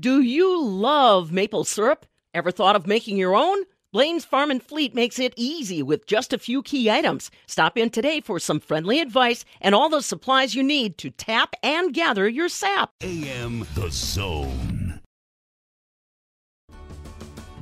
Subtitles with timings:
[0.00, 2.06] Do you love maple syrup?
[2.32, 3.64] Ever thought of making your own?
[3.92, 7.32] Blaine's Farm and Fleet makes it easy with just a few key items.
[7.48, 11.56] Stop in today for some friendly advice and all the supplies you need to tap
[11.64, 12.92] and gather your sap.
[13.00, 14.67] AM The Zone.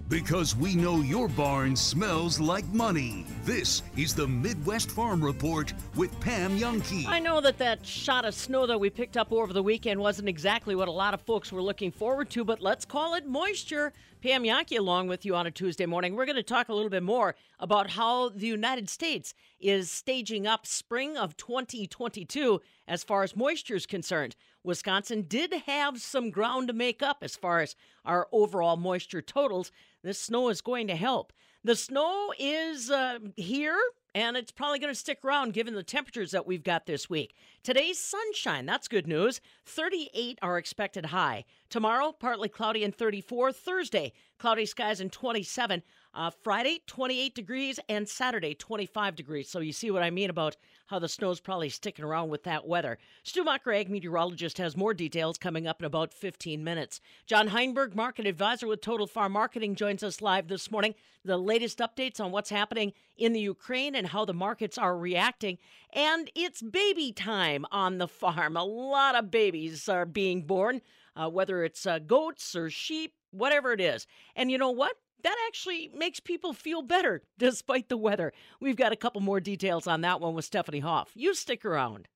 [0.08, 3.26] Because we know your barn smells like money.
[3.42, 7.06] This is the Midwest Farm Report with Pam Jahnke.
[7.08, 10.28] I know that that shot of snow that we picked up over the weekend wasn't
[10.28, 13.92] exactly what a lot of folks were looking forward to, but let's call it moisture.
[14.22, 16.14] Pam Jahnke along with you on a Tuesday morning.
[16.14, 20.46] We're going to talk a little bit more about how the United States is staging
[20.46, 24.36] up spring of 2022 as far as moisture is concerned.
[24.64, 29.70] Wisconsin did have some ground to make up as far as our overall moisture totals.
[30.06, 31.32] This snow is going to help.
[31.64, 33.76] The snow is uh, here
[34.14, 37.34] and it's probably going to stick around given the temperatures that we've got this week.
[37.64, 39.40] Today's sunshine, that's good news.
[39.64, 41.44] 38 are expected high.
[41.70, 43.50] Tomorrow, partly cloudy and 34.
[43.50, 45.82] Thursday, cloudy skies and 27.
[46.14, 49.50] Uh, Friday, 28 degrees, and Saturday, 25 degrees.
[49.50, 52.66] So you see what I mean about how the snow's probably sticking around with that
[52.66, 52.98] weather.
[53.22, 57.00] Stu ag meteorologist, has more details coming up in about 15 minutes.
[57.26, 60.94] John Heinberg, market advisor with Total Farm Marketing, joins us live this morning.
[61.24, 65.58] The latest updates on what's happening in the Ukraine and how the markets are reacting.
[65.92, 68.56] And it's baby time on the farm.
[68.56, 70.82] A lot of babies are being born,
[71.16, 74.06] uh, whether it's uh, goats or sheep, whatever it is.
[74.34, 74.96] And you know what?
[75.26, 78.32] That actually makes people feel better despite the weather.
[78.60, 81.10] We've got a couple more details on that one with Stephanie Hoff.
[81.14, 82.06] You stick around.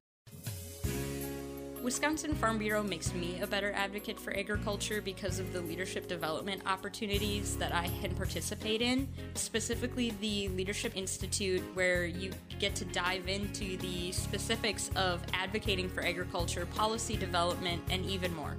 [1.83, 6.63] Wisconsin Farm Bureau makes me a better advocate for agriculture because of the leadership development
[6.67, 12.31] opportunities that I can participate in, specifically the Leadership Institute, where you
[12.61, 18.57] get to dive into the specifics of advocating for agriculture, policy development, and even more.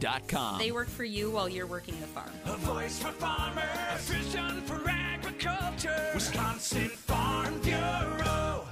[0.00, 0.58] WFBF.com.
[0.58, 2.30] They work for you while you're working the farm.
[2.46, 6.10] A voice for farmers, a vision for agriculture.
[6.14, 8.66] Wisconsin Farm Bureau.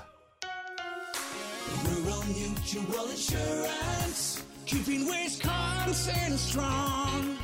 [1.85, 7.39] Rural Mutual Insurance, keeping Wisconsin strong.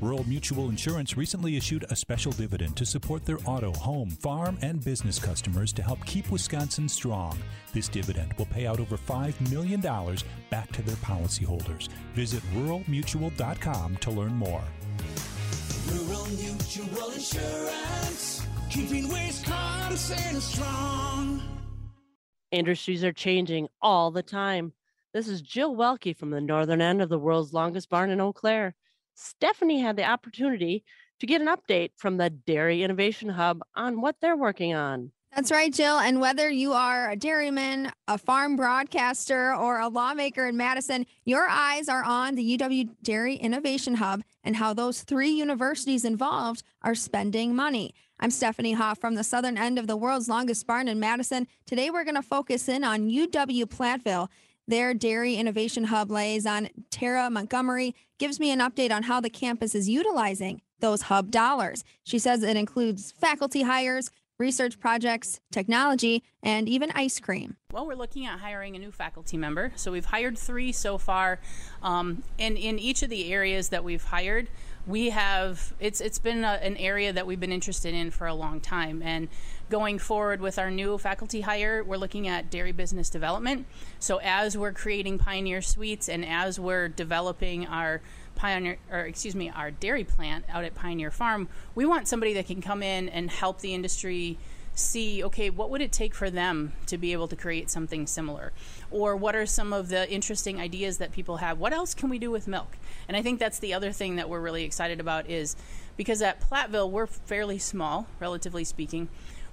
[0.00, 4.82] Rural Mutual Insurance recently issued a special dividend to support their auto, home, farm, and
[4.82, 7.38] business customers to help keep Wisconsin strong.
[7.74, 9.80] This dividend will pay out over $5 million
[10.48, 11.88] back to their policyholders.
[12.14, 14.62] Visit ruralmutual.com to learn more.
[15.88, 21.42] Rural Mutual Insurance, keeping Wisconsin strong.
[22.52, 24.72] Industries are changing all the time.
[25.12, 28.32] This is Jill Welke from the northern end of the world's longest barn in Eau
[28.32, 28.74] Claire.
[29.20, 30.82] Stephanie had the opportunity
[31.20, 35.12] to get an update from the Dairy Innovation Hub on what they're working on.
[35.36, 35.98] That's right, Jill.
[35.98, 41.46] And whether you are a dairyman, a farm broadcaster, or a lawmaker in Madison, your
[41.48, 46.96] eyes are on the UW Dairy Innovation Hub and how those three universities involved are
[46.96, 47.94] spending money.
[48.18, 51.46] I'm Stephanie Hoff from the southern end of the world's longest barn in Madison.
[51.64, 54.28] Today, we're going to focus in on UW Platteville.
[54.70, 59.74] Their Dairy Innovation Hub liaison, Tara Montgomery, gives me an update on how the campus
[59.74, 61.82] is utilizing those hub dollars.
[62.04, 67.56] She says it includes faculty hires, research projects, technology, and even ice cream.
[67.72, 69.72] Well, we're looking at hiring a new faculty member.
[69.74, 71.40] So we've hired three so far.
[71.82, 74.50] Um, and in each of the areas that we've hired,
[74.86, 78.34] we have it's it's been a, an area that we've been interested in for a
[78.34, 79.28] long time and
[79.70, 83.66] going forward with our new faculty hire we're looking at dairy business development.
[83.98, 88.02] So as we're creating Pioneer Sweets and as we're developing our
[88.34, 92.46] pioneer or excuse me our dairy plant out at pioneer farm we want somebody that
[92.46, 94.38] can come in and help the industry
[94.74, 98.52] see okay what would it take for them to be able to create something similar?
[98.90, 101.58] Or what are some of the interesting ideas that people have?
[101.58, 102.76] What else can we do with milk?
[103.08, 105.54] And i think that's the other thing that we're really excited about is
[105.96, 109.08] because at platteville we're fairly small relatively speaking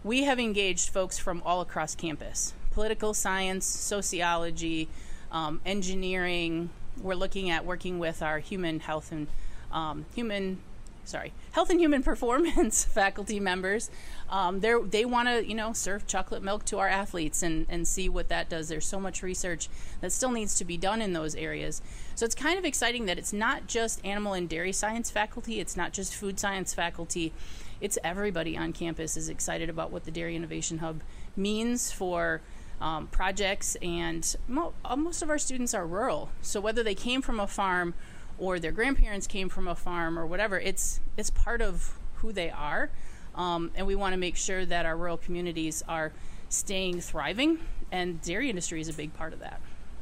[0.07, 4.88] we have engaged folks from all across campus political science sociology
[5.34, 6.69] um, engineering
[7.01, 9.27] we're looking at working with our human health and
[9.71, 10.59] um, human
[11.07, 13.89] sorry, health and human performance faculty members.
[14.30, 18.10] Um, they want to, you know, serve chocolate milk to our athletes and, and see
[18.10, 18.68] what that does.
[18.68, 19.69] There's so much research
[20.01, 21.81] that still needs to be done in those areas.
[22.15, 25.77] So it's kind of exciting that it's not just animal and dairy science faculty, it's
[25.77, 27.31] not just food science faculty.
[27.79, 31.01] It's everybody on campus is excited about what the Dairy Innovation Hub
[31.35, 32.41] means for
[32.79, 36.29] um, projects, and mo- most of our students are rural.
[36.41, 37.94] So whether they came from a farm
[38.38, 40.59] or their grandparents came from a farm or whatever.
[40.59, 42.89] It's it's part of who they are,
[43.35, 46.13] um, and we want to make sure that our rural communities are
[46.50, 47.59] staying thriving.
[47.91, 49.62] And dairy industry is a big part of that.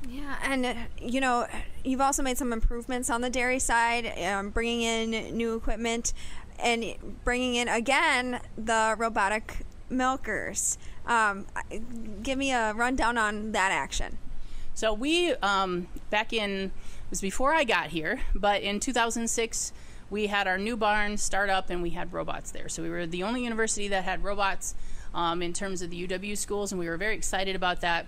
[0.09, 1.47] Yeah, and uh, you know,
[1.83, 6.13] you've also made some improvements on the dairy side, um, bringing in new equipment
[6.59, 10.77] and bringing in again the robotic milkers.
[11.05, 11.45] Um,
[12.23, 14.17] give me a rundown on that action.
[14.73, 16.71] So we um, back in it
[17.11, 19.73] was before I got here, but in 2006
[20.09, 22.69] we had our new barn start up and we had robots there.
[22.69, 24.75] So we were the only university that had robots
[25.13, 28.05] um, in terms of the UW schools, and we were very excited about that.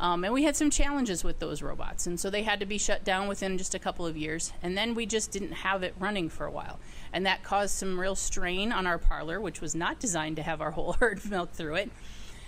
[0.00, 2.78] Um, and we had some challenges with those robots, and so they had to be
[2.78, 4.52] shut down within just a couple of years.
[4.62, 6.78] And then we just didn't have it running for a while,
[7.12, 10.60] and that caused some real strain on our parlor, which was not designed to have
[10.60, 11.90] our whole herd milk through it.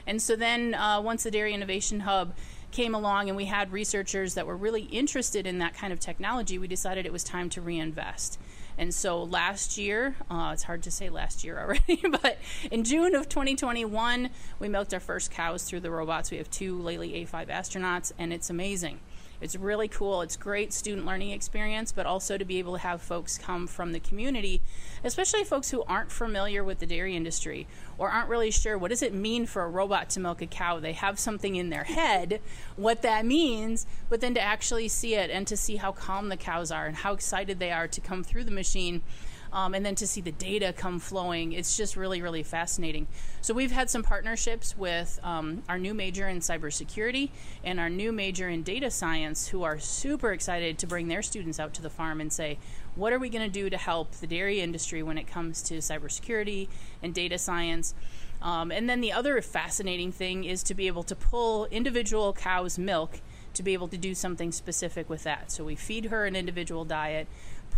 [0.07, 2.35] And so then, uh, once the Dairy Innovation Hub
[2.71, 6.59] came along and we had researchers that were really interested in that kind of technology,
[6.59, 8.39] we decided it was time to reinvest.
[8.79, 12.39] And so last year, uh, it's hard to say last year already, but
[12.71, 16.31] in June of 2021, we milked our first cows through the robots.
[16.31, 19.01] We have two Lely A5 astronauts, and it's amazing.
[19.41, 20.23] It's really cool.
[20.23, 23.93] It's great student learning experience, but also to be able to have folks come from
[23.93, 24.61] the community,
[25.03, 27.67] especially folks who aren't familiar with the dairy industry
[27.97, 30.79] or aren't really sure what does it mean for a robot to milk a cow.
[30.79, 32.41] They have something in their head
[32.77, 36.37] what that means, but then to actually see it and to see how calm the
[36.37, 39.03] cows are and how excited they are to come through the machine
[39.53, 43.07] um, and then to see the data come flowing, it's just really, really fascinating.
[43.41, 47.31] So we've had some partnerships with um, our new major in cybersecurity
[47.65, 51.59] and our new major in data science, who are super excited to bring their students
[51.59, 52.59] out to the farm and say,
[52.95, 55.79] what are we going to do to help the dairy industry when it comes to
[55.79, 56.69] cybersecurity
[57.03, 57.95] and data science?
[58.43, 62.79] Um, and then the other fascinating thing is to be able to pull individual cows'
[62.79, 63.21] milk
[63.53, 65.51] to be able to do something specific with that.
[65.51, 67.27] So we feed her an individual diet,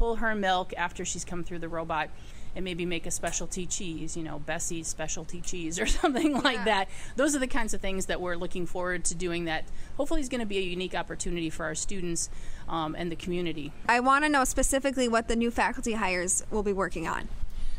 [0.02, 2.10] pull her milk after she's come through the robot,
[2.56, 6.88] and maybe make a specialty cheese, you know, Bessie's specialty cheese or something like that.
[7.14, 9.64] Those are the kinds of things that we're looking forward to doing that
[9.96, 12.30] hopefully is going to be a unique opportunity for our students
[12.68, 13.72] um, and the community.
[13.88, 17.28] I want to know specifically what the new faculty hires will be working on.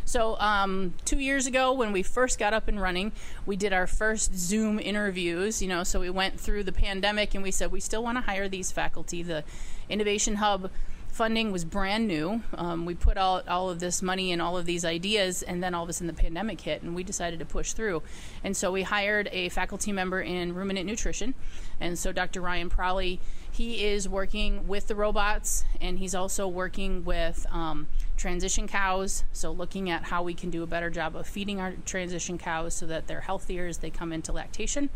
[0.06, 3.12] So, um, two years ago, when we first got up and running,
[3.46, 5.62] we did our first Zoom interviews.
[5.62, 8.22] You know, so we went through the pandemic and we said we still want to
[8.22, 9.24] hire these faculty.
[9.24, 9.44] The
[9.90, 10.72] Innovation Hub
[11.13, 12.42] funding was brand new.
[12.56, 15.75] Um, we put all, all of this money and all of these ideas, and then
[15.75, 18.01] all of a sudden the pandemic hit, and we decided to push through.
[18.44, 21.36] And so we hired a faculty member in ruminant nutrition.
[21.80, 22.42] And so Dr.
[22.42, 23.19] Ryan Pralle,
[23.51, 27.88] he is working with the robots, and he's also working with um,
[28.18, 29.24] transition cows.
[29.33, 32.74] So looking at how we can do a better job of feeding our transition cows
[32.74, 34.89] so that they're healthier as they come into lactation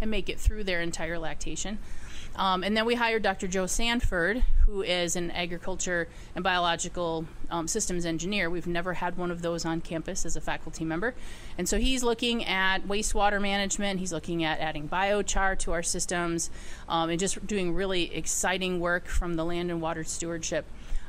[0.00, 1.78] and make it through their entire lactation.
[2.36, 3.46] Um, and then we hired Dr.
[3.46, 8.50] Joe Sanford, who is an agriculture and biological um, systems engineer.
[8.50, 11.14] We've never had one of those on campus as a faculty member.
[11.58, 16.50] And so he's looking at wastewater management, he's looking at adding biochar to our systems,
[16.88, 20.66] um, and just doing really exciting work from the land and water stewardship.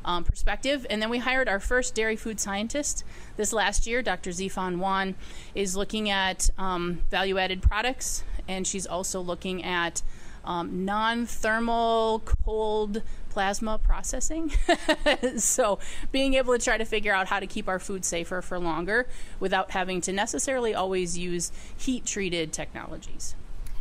[0.08, 0.86] Um, perspective.
[0.88, 3.04] And then we hired our first dairy food scientist
[3.38, 4.04] this last year.
[4.04, 4.30] Dr.
[4.30, 5.16] Zifan Wan
[5.56, 10.04] is looking at um, value added products, and she's also looking at
[10.46, 14.52] um, non thermal cold plasma processing.
[15.38, 15.80] so,
[16.12, 19.08] being able to try to figure out how to keep our food safer for longer
[19.40, 23.36] without having to necessarily always use heat treated technologies.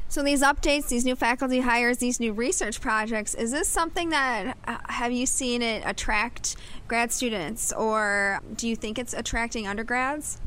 [0.09, 4.57] So these updates, these new faculty hires, these new research projects, is this something that
[4.65, 6.55] uh, have you seen it attract
[6.87, 10.41] grad students or do you think it's attracting undergrads?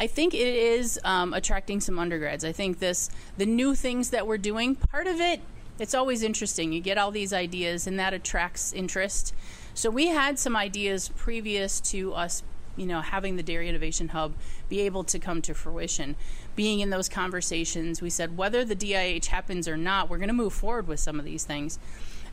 [0.00, 2.42] I think it is um, attracting some undergrads.
[2.42, 4.74] I think this the new things that we're doing.
[4.74, 5.42] Part of it,
[5.78, 6.72] it's always interesting.
[6.72, 9.34] You get all these ideas, and that attracts interest.
[9.74, 12.42] So we had some ideas previous to us,
[12.78, 14.32] you know, having the Dairy Innovation Hub
[14.70, 16.16] be able to come to fruition.
[16.56, 20.34] Being in those conversations, we said whether the DIH happens or not, we're going to
[20.34, 21.78] move forward with some of these things.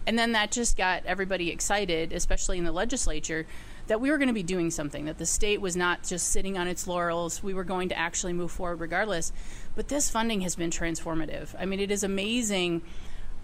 [0.06, 3.46] And then that just got everybody excited, especially in the legislature,
[3.88, 6.58] that we were going to be doing something, that the state was not just sitting
[6.58, 7.42] on its laurels.
[7.42, 9.32] We were going to actually move forward regardless.
[9.76, 11.56] But this funding has been transformative.
[11.58, 12.82] I mean, it is amazing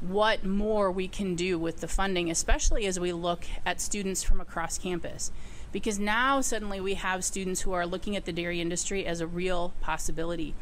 [0.02, 4.42] what more we can do with the funding, especially as we look at students from
[4.42, 5.32] across campus.
[5.72, 9.28] Because now suddenly we have students who are looking at the dairy industry as a
[9.28, 10.54] real possibility.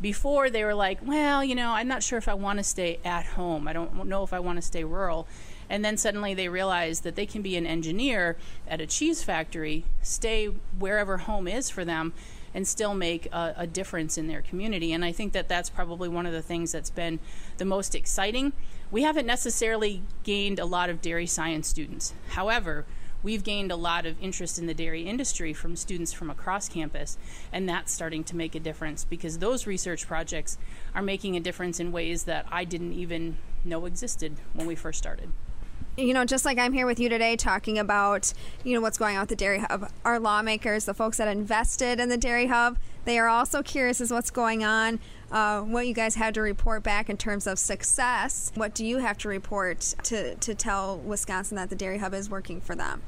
[0.00, 3.00] Before they were like, well, you know, I'm not sure if I want to stay
[3.04, 3.66] at home.
[3.66, 5.26] I don't know if I want to stay rural.
[5.68, 8.36] And then suddenly they realize that they can be an engineer
[8.68, 10.46] at a cheese factory, stay
[10.78, 12.12] wherever home is for them,
[12.54, 14.90] and still make a, a, difference in their community.
[14.92, 17.18] And I think that that's probably one of the things that's been
[17.58, 18.54] the most exciting.
[18.90, 22.14] We haven't necessarily gained a lot of dairy science students.
[22.30, 22.86] However,
[23.22, 27.18] we've gained a lot of interest in the dairy industry from students from across campus,
[27.52, 30.56] and that's starting to make a difference because those research projects
[30.94, 34.98] are making a difference in ways that I didn't even know existed when we first
[34.98, 35.30] started
[35.96, 38.32] you know, just like I'm here with you today talking about,
[38.64, 41.98] you know, what's going on with the Dairy Hub, our lawmakers, the folks that invested
[42.00, 45.00] in the Dairy Hub, they are also curious as what's going on,
[45.30, 48.52] uh, what you guys had to report back in terms of success.
[48.54, 52.28] What do you have to report to, to tell Wisconsin that the Dairy Hub is
[52.28, 53.02] working for them?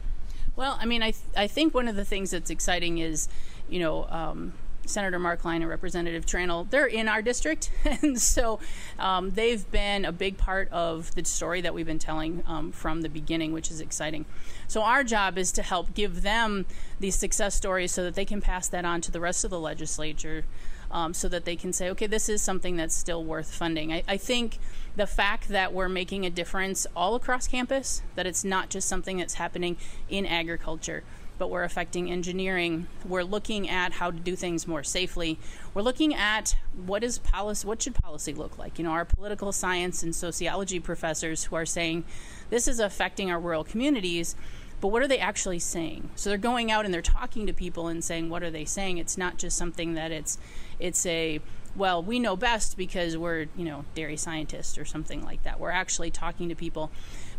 [0.56, 3.28] Well, I mean, I, th- I think one of the things that's exciting is,
[3.68, 4.54] you know, um,
[4.88, 7.70] Senator Marklein and Representative Tranel, they're in our district.
[7.84, 8.58] and so
[8.98, 13.02] um, they've been a big part of the story that we've been telling um, from
[13.02, 14.24] the beginning, which is exciting.
[14.66, 16.66] So our job is to help give them
[17.00, 19.60] these success stories so that they can pass that on to the rest of the
[19.60, 20.44] legislature.
[20.90, 23.92] Um, so that they can say, okay, this is something that's still worth funding.
[23.92, 24.58] I, I think
[24.96, 29.18] the fact that we're making a difference all across campus, that it's not just something
[29.18, 29.76] that's happening
[30.08, 31.04] in agriculture,
[31.38, 32.86] but we're affecting engineering.
[33.06, 35.38] We're looking at how to do things more safely.
[35.74, 38.78] We're looking at what is policy what should policy look like?
[38.78, 42.04] You know, our political science and sociology professors who are saying
[42.50, 44.34] this is affecting our rural communities,
[44.80, 46.10] but what are they actually saying?
[46.16, 48.98] So they're going out and they're talking to people and saying what are they saying?
[48.98, 50.38] It's not just something that it's
[50.78, 51.40] it's a
[51.76, 55.60] well, we know best because we're, you know, dairy scientists or something like that.
[55.60, 56.90] We're actually talking to people,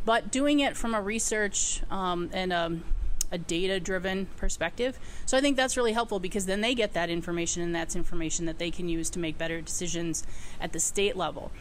[0.06, 2.84] but doing it from a research um, and um,
[3.32, 5.00] a data driven perspective.
[5.26, 8.46] So I think that's really helpful because then they get that information and that's information
[8.46, 10.24] that they can use to make better decisions
[10.60, 11.52] at the state level.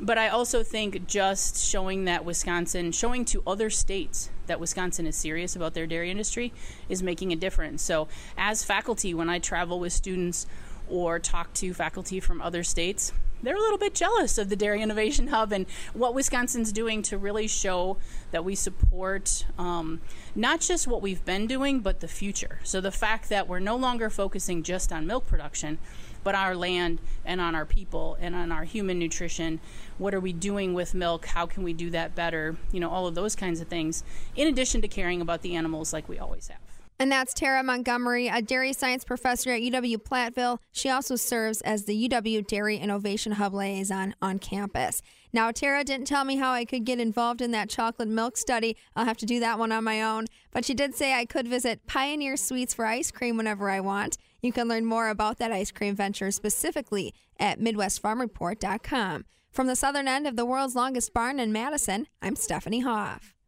[0.00, 5.16] But I also think just showing that Wisconsin, showing to other states that Wisconsin is
[5.16, 6.52] serious about their dairy industry
[6.88, 7.82] is making a difference.
[7.82, 10.46] So, as faculty, when I travel with students
[10.88, 13.12] or talk to faculty from other states,
[13.42, 17.18] they're a little bit jealous of the Dairy Innovation Hub and what Wisconsin's doing to
[17.18, 17.96] really show
[18.30, 20.00] that we support um,
[20.34, 22.60] not just what we've been doing, but the future.
[22.64, 25.78] So the fact that we're no longer focusing just on milk production,
[26.22, 29.60] but our land and on our people and on our human nutrition.
[29.98, 31.26] What are we doing with milk?
[31.26, 32.56] How can we do that better?
[32.72, 34.04] You know, all of those kinds of things,
[34.36, 36.69] in addition to caring about the animals like we always have.
[37.00, 40.58] And that's Tara Montgomery, a dairy science professor at UW Platteville.
[40.70, 45.00] She also serves as the UW Dairy Innovation Hub liaison on campus.
[45.32, 48.76] Now, Tara didn't tell me how I could get involved in that chocolate milk study.
[48.94, 50.26] I'll have to do that one on my own.
[50.50, 54.18] But she did say I could visit Pioneer Sweets for ice cream whenever I want.
[54.42, 59.24] You can learn more about that ice cream venture specifically at MidwestFarmReport.com.
[59.50, 63.39] From the southern end of the world's longest barn in Madison, I'm Stephanie Hoff.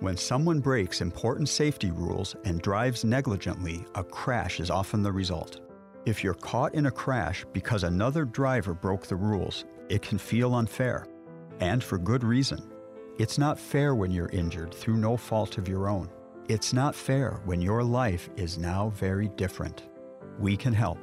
[0.00, 5.60] When someone breaks important safety rules and drives negligently, a crash is often the result.
[6.06, 10.54] If you're caught in a crash because another driver broke the rules, it can feel
[10.54, 11.06] unfair.
[11.60, 12.68] And for good reason.
[13.18, 16.10] It's not fair when you're injured through no fault of your own.
[16.48, 19.84] It's not fair when your life is now very different.
[20.40, 20.98] We can help.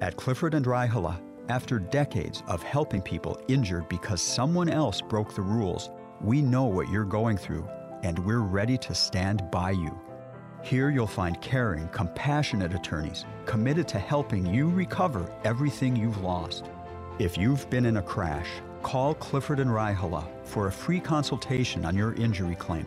[0.00, 5.42] At Clifford and Raihala, after decades of helping people injured because someone else broke the
[5.42, 7.68] rules, we know what you're going through
[8.04, 9.98] and we're ready to stand by you.
[10.62, 16.66] Here you'll find caring, compassionate attorneys committed to helping you recover everything you've lost.
[17.18, 18.48] If you've been in a crash,
[18.82, 22.86] call Clifford and Raihala for a free consultation on your injury claim.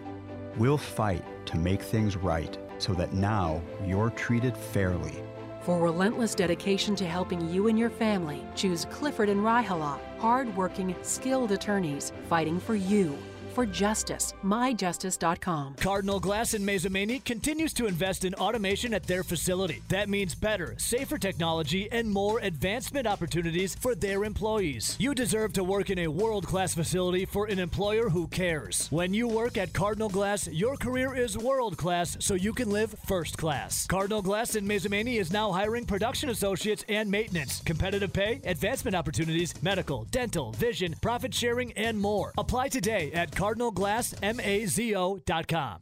[0.55, 5.23] We'll fight to make things right so that now you're treated fairly.
[5.61, 11.51] For relentless dedication to helping you and your family, choose Clifford and Raihala, hard-working, skilled
[11.51, 13.17] attorneys fighting for you
[13.57, 14.35] for justice.
[14.45, 15.73] MyJustice.com.
[15.79, 19.81] Cardinal Glass in Mazomanie continues to invest in automation at their facility.
[19.87, 24.95] That means better, safer technology and more advancement opportunities for their employees.
[24.99, 28.87] You deserve to work in a world class facility for an employer who cares.
[28.91, 32.93] When you work at Cardinal Glass, your career is world class so you can live
[33.07, 33.87] first class.
[33.87, 39.59] Cardinal Glass in Mazomanie is now hiring production associates and maintenance, competitive pay, advancement opportunities,
[39.63, 42.33] medical, dental, vision, profit sharing, and more.
[42.37, 45.79] Apply today at Cardinal cardinalglassmazo.com.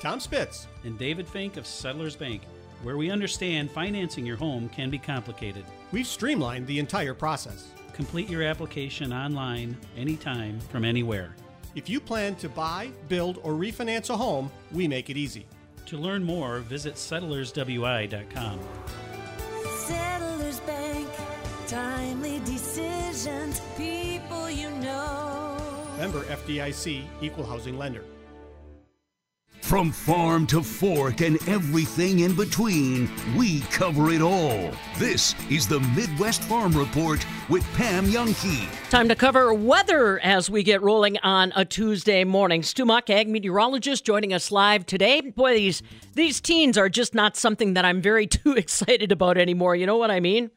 [0.00, 2.42] Tom Spitz and David Fink of Settlers Bank,
[2.84, 5.64] where we understand financing your home can be complicated.
[5.90, 7.72] We've streamlined the entire process.
[7.92, 11.34] Complete your application online, anytime, from anywhere.
[11.74, 15.46] If you plan to buy, build, or refinance a home, we make it easy.
[15.86, 18.60] To learn more, visit settlerswi.com.
[26.08, 28.02] Member FDIC, Equal Housing Lender.
[29.60, 34.70] From farm to fork and everything in between, we cover it all.
[34.96, 38.66] This is the Midwest Farm Report with Pam Jahnke.
[38.88, 42.62] Time to cover weather as we get rolling on a Tuesday morning.
[42.62, 45.20] Stu Muck, ag meteorologist, joining us live today.
[45.20, 45.82] Boy, these
[46.14, 49.76] these teens are just not something that I'm very too excited about anymore.
[49.76, 50.50] You know what I mean?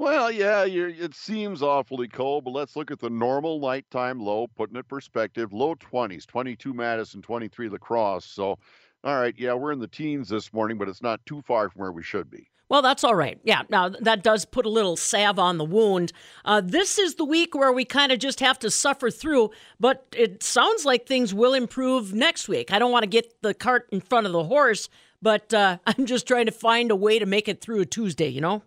[0.00, 4.76] Well, yeah, it seems awfully cold, but let's look at the normal nighttime low, putting
[4.76, 5.52] it perspective.
[5.52, 8.24] Low 20s, 22 Madison, 23 La Crosse.
[8.24, 8.58] So,
[9.04, 11.80] all right, yeah, we're in the teens this morning, but it's not too far from
[11.82, 12.48] where we should be.
[12.70, 13.38] Well, that's all right.
[13.44, 16.14] Yeah, now that does put a little salve on the wound.
[16.46, 20.06] Uh, this is the week where we kind of just have to suffer through, but
[20.16, 22.72] it sounds like things will improve next week.
[22.72, 24.88] I don't want to get the cart in front of the horse,
[25.20, 28.28] but uh, I'm just trying to find a way to make it through a Tuesday,
[28.28, 28.62] you know?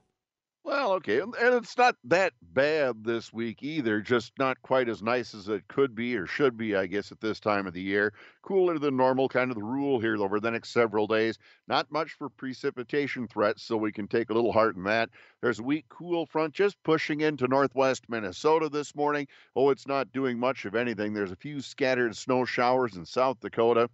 [0.66, 4.00] Well, okay, and it's not that bad this week either.
[4.00, 7.20] Just not quite as nice as it could be or should be, I guess, at
[7.20, 8.14] this time of the year.
[8.42, 11.38] Cooler than normal, kind of the rule here over the next several days.
[11.68, 15.10] Not much for precipitation threats, so we can take a little heart in that.
[15.42, 19.28] There's a weak cool front just pushing into northwest Minnesota this morning.
[19.56, 21.14] Oh, it's not doing much of anything.
[21.14, 23.90] There's a few scattered snow showers in South Dakota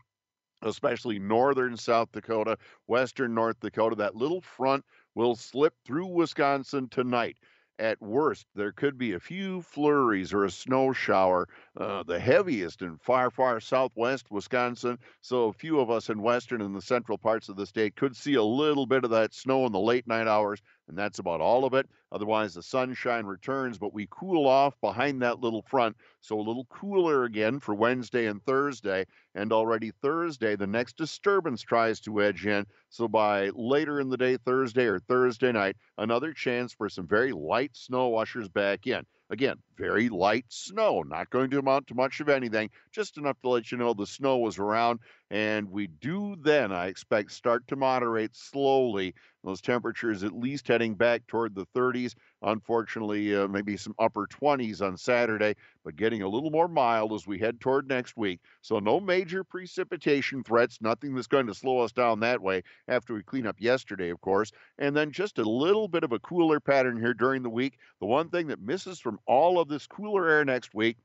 [0.62, 3.96] especially northern South Dakota, western North Dakota.
[3.96, 4.86] That little front
[5.16, 7.38] will slip through Wisconsin tonight.
[7.80, 11.48] At worst, there could be a few flurries or a snow shower,
[11.78, 15.00] uh, the heaviest in far, far southwest Wisconsin.
[15.22, 18.18] So, a few of us in western and the central parts of the state could
[18.18, 21.40] see a little bit of that snow in the late night hours, and that's about
[21.40, 21.88] all of it.
[22.12, 25.96] Otherwise, the sunshine returns, but we cool off behind that little front.
[26.22, 29.06] So, a little cooler again for Wednesday and Thursday.
[29.36, 32.66] And already Thursday, the next disturbance tries to edge in.
[32.90, 37.32] So, by later in the day, Thursday or Thursday night, another chance for some very
[37.32, 39.06] light snow ushers back in.
[39.32, 43.50] Again, very light snow, not going to amount to much of anything, just enough to
[43.50, 45.00] let you know the snow was around.
[45.30, 49.14] And we do then, I expect, start to moderate slowly.
[49.44, 52.16] Those temperatures at least heading back toward the 30s.
[52.42, 57.28] Unfortunately, uh, maybe some upper 20s on Saturday, but getting a little more mild as
[57.28, 58.40] we head toward next week.
[58.62, 63.14] So, no major precipitation threats, nothing that's going to slow us down that way after
[63.14, 64.52] we clean up yesterday, of course.
[64.78, 67.78] And then just a little bit of a cooler pattern here during the week.
[68.00, 70.98] The one thing that misses from all of this cooler air next week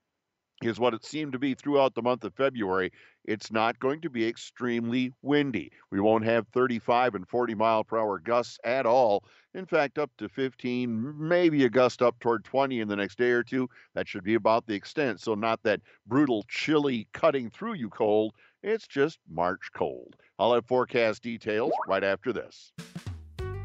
[0.65, 2.93] is what it seemed to be throughout the month of February.
[3.25, 5.73] It's not going to be extremely windy.
[5.91, 9.25] We won't have 35 and 40 mile per hour gusts at all.
[9.55, 13.31] In fact, up to 15, maybe a gust up toward 20 in the next day
[13.31, 13.69] or two.
[13.95, 15.21] That should be about the extent.
[15.21, 18.35] So, not that brutal, chilly, cutting through you cold.
[18.63, 20.17] It's just March cold.
[20.39, 22.73] I'll have forecast details right after this.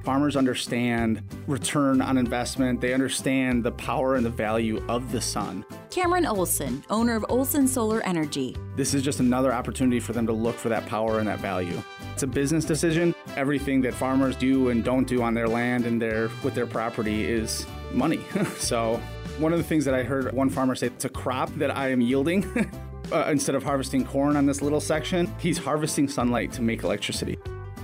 [0.09, 2.81] Farmers understand return on investment.
[2.81, 5.63] They understand the power and the value of the sun.
[5.91, 8.55] Cameron Olson, owner of Olson Solar Energy.
[8.75, 11.79] This is just another opportunity for them to look for that power and that value.
[12.11, 13.13] It's a business decision.
[13.35, 17.23] Everything that farmers do and don't do on their land and their with their property
[17.23, 18.25] is money.
[18.57, 18.99] so,
[19.37, 21.91] one of the things that I heard one farmer say, it's a crop that I
[21.91, 22.47] am yielding.
[23.11, 27.37] uh, instead of harvesting corn on this little section, he's harvesting sunlight to make electricity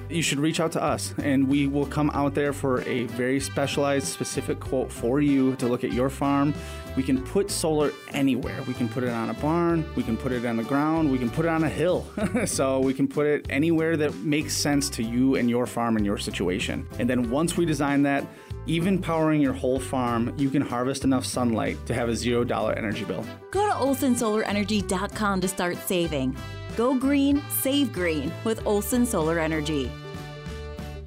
[0.10, 3.40] you should reach out to us and we will come out there for a very
[3.40, 6.54] specialized, specific quote for you to look at your farm.
[6.96, 8.58] We can put solar anywhere.
[8.68, 11.18] We can put it on a barn, we can put it on the ground, we
[11.18, 12.06] can put it on a hill.
[12.46, 16.06] so we can put it anywhere that makes sense to you and your farm and
[16.06, 16.88] your situation.
[17.00, 18.26] And then once we design that,
[18.68, 23.06] even powering your whole farm, you can harvest enough sunlight to have a $0 energy
[23.06, 23.24] bill.
[23.52, 26.36] Go to olsonsolarenergy.com to start saving.
[26.76, 29.90] Go green, save green with Olson Solar Energy.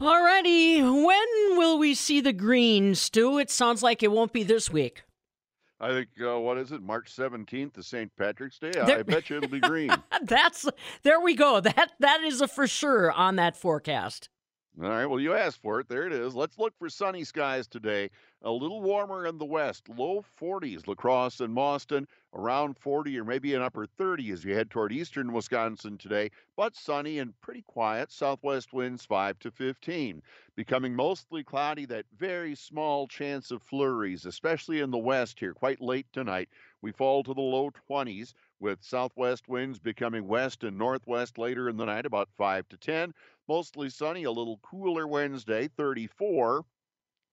[0.01, 3.39] Alrighty, when will we see the green, Stu?
[3.39, 5.03] It sounds like it won't be this week.
[5.81, 8.11] I think, uh, what is it, March 17th to St.
[8.17, 8.71] Patrick's Day?
[8.71, 9.91] There- I bet you it'll be green.
[10.23, 10.67] That's
[11.03, 11.61] there we go.
[11.61, 14.29] That that is a for sure on that forecast.
[14.83, 15.89] All right, well, you asked for it.
[15.89, 16.37] There it is.
[16.37, 18.11] Let's look for sunny skies today.
[18.43, 23.25] A little warmer in the west, low 40s, La Crosse and Mauston, around 40 or
[23.25, 27.63] maybe an upper 30 as you head toward eastern Wisconsin today, but sunny and pretty
[27.63, 28.13] quiet.
[28.13, 30.23] Southwest winds 5 to 15.
[30.55, 35.81] Becoming mostly cloudy, that very small chance of flurries, especially in the west here, quite
[35.81, 36.49] late tonight.
[36.83, 41.77] We fall to the low 20s with southwest winds becoming west and northwest later in
[41.77, 43.15] the night, about 5 to 10.
[43.49, 46.65] Mostly sunny, a little cooler Wednesday, 34.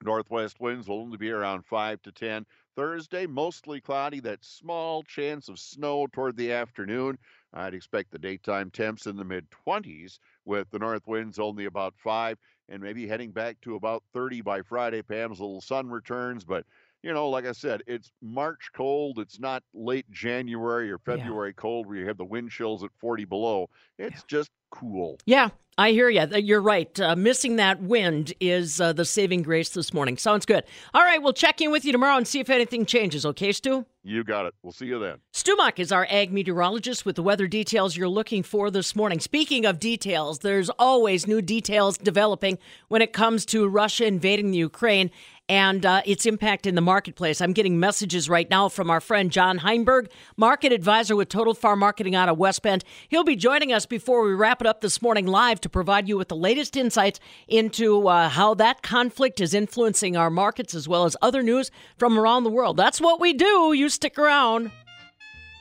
[0.02, 2.46] Northwest winds will only be around 5 to 10.
[2.76, 7.18] Thursday, mostly cloudy, that small chance of snow toward the afternoon.
[7.54, 11.94] I'd expect the daytime temps in the mid 20s with the north winds only about
[11.96, 15.00] 5 and maybe heading back to about 30 by Friday.
[15.00, 16.66] Pam's little sun returns, but
[17.06, 19.20] you know, like I said, it's March cold.
[19.20, 23.24] It's not late January or February cold where you have the wind chills at 40
[23.26, 23.70] below.
[23.96, 25.16] It's just cool.
[25.24, 26.26] Yeah, I hear you.
[26.36, 26.98] You're right.
[26.98, 30.16] Uh, missing that wind is uh, the saving grace this morning.
[30.16, 30.64] Sounds good.
[30.94, 33.24] All right, we'll check in with you tomorrow and see if anything changes.
[33.24, 33.86] Okay, Stu?
[34.02, 34.54] You got it.
[34.62, 35.18] We'll see you then.
[35.32, 39.20] Stu Muck is our ag meteorologist with the weather details you're looking for this morning.
[39.20, 44.58] Speaking of details, there's always new details developing when it comes to Russia invading the
[44.58, 45.10] Ukraine
[45.48, 47.40] and uh, its impact in the marketplace.
[47.40, 51.78] I'm getting messages right now from our friend John Heinberg, market advisor with Total Farm
[51.78, 52.84] Marketing out of West Bend.
[53.08, 56.16] He'll be joining us before we wrap it up this morning live to provide you
[56.16, 61.04] with the latest insights into uh, how that conflict is influencing our markets as well
[61.04, 62.76] as other news from around the world.
[62.76, 63.72] That's what we do.
[63.72, 64.70] You stick around.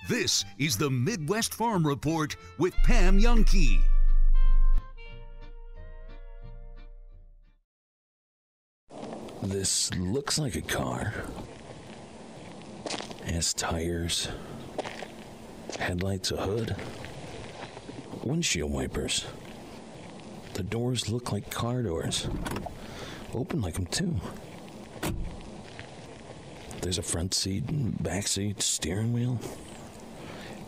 [0.08, 3.82] This is the Midwest Farm Report with Pam Jahnke.
[9.46, 11.14] This looks like a car.
[13.26, 14.28] Has tires,
[15.78, 16.76] headlights, a hood,
[18.24, 19.26] windshield wipers.
[20.56, 22.28] The doors look like car doors.
[23.36, 24.16] Open like them, too.
[26.82, 27.66] There's a front seat,
[28.02, 29.38] back seat, steering wheel.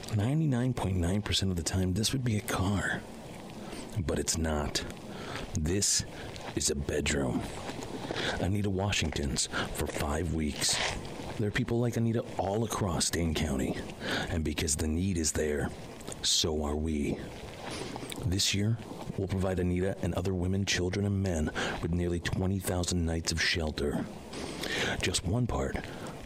[0.09, 3.01] 99.9% of the time, this would be a car.
[4.05, 4.83] But it's not.
[5.59, 6.05] This
[6.55, 7.41] is a bedroom.
[8.39, 10.77] Anita Washington's for five weeks.
[11.39, 13.77] There are people like Anita all across Dane County.
[14.29, 15.69] And because the need is there,
[16.21, 17.17] so are we.
[18.25, 18.77] This year,
[19.17, 24.05] we'll provide Anita and other women, children, and men with nearly 20,000 nights of shelter.
[25.01, 25.77] Just one part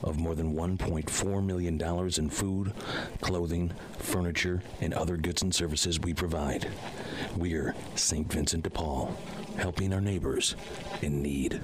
[0.03, 1.79] of more than $1.4 million
[2.17, 2.73] in food,
[3.21, 6.69] clothing, furniture, and other goods and services we provide.
[7.35, 8.31] We're St.
[8.31, 9.15] Vincent de Paul,
[9.57, 10.55] helping our neighbors
[11.01, 11.61] in need.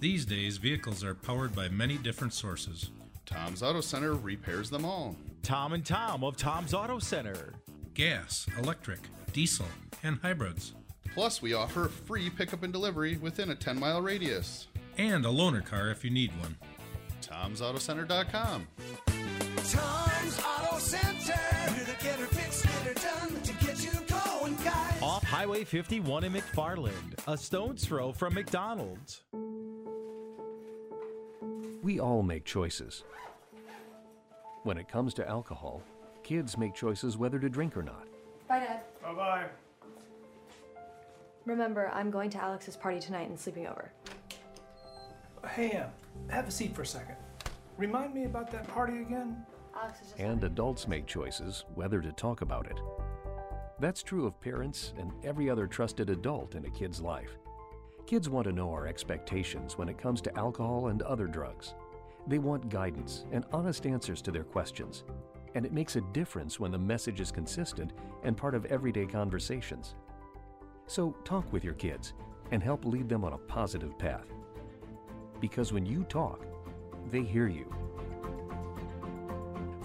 [0.00, 2.90] These days, vehicles are powered by many different sources.
[3.26, 5.16] Tom's Auto Center repairs them all.
[5.42, 7.54] Tom and Tom of Tom's Auto Center.
[7.94, 9.00] Gas, electric,
[9.32, 9.66] diesel,
[10.02, 10.72] and hybrids.
[11.14, 14.68] Plus, we offer free pickup and delivery within a 10 mile radius.
[14.96, 16.56] And a loaner car if you need one.
[17.22, 18.68] Tom'sAutoCenter.com.
[19.56, 21.57] Tom's Auto Center.
[25.38, 29.22] Highway 51 in McFarland, a stone's throw from McDonald's.
[31.80, 33.04] We all make choices.
[34.64, 35.80] When it comes to alcohol,
[36.24, 38.08] kids make choices whether to drink or not.
[38.48, 38.80] Bye, Dad.
[39.00, 39.44] Bye bye.
[41.44, 43.92] Remember, I'm going to Alex's party tonight and sleeping over.
[45.48, 45.90] Hey, Em,
[46.30, 47.14] have a seat for a second.
[47.76, 49.46] Remind me about that party again?
[49.80, 50.18] Alex is just.
[50.18, 52.80] And adults make choices whether to talk about it.
[53.80, 57.38] That's true of parents and every other trusted adult in a kid's life.
[58.06, 61.74] Kids want to know our expectations when it comes to alcohol and other drugs.
[62.26, 65.04] They want guidance and honest answers to their questions.
[65.54, 67.92] And it makes a difference when the message is consistent
[68.24, 69.94] and part of everyday conversations.
[70.86, 72.14] So talk with your kids
[72.50, 74.26] and help lead them on a positive path.
[75.40, 76.44] Because when you talk,
[77.10, 77.72] they hear you.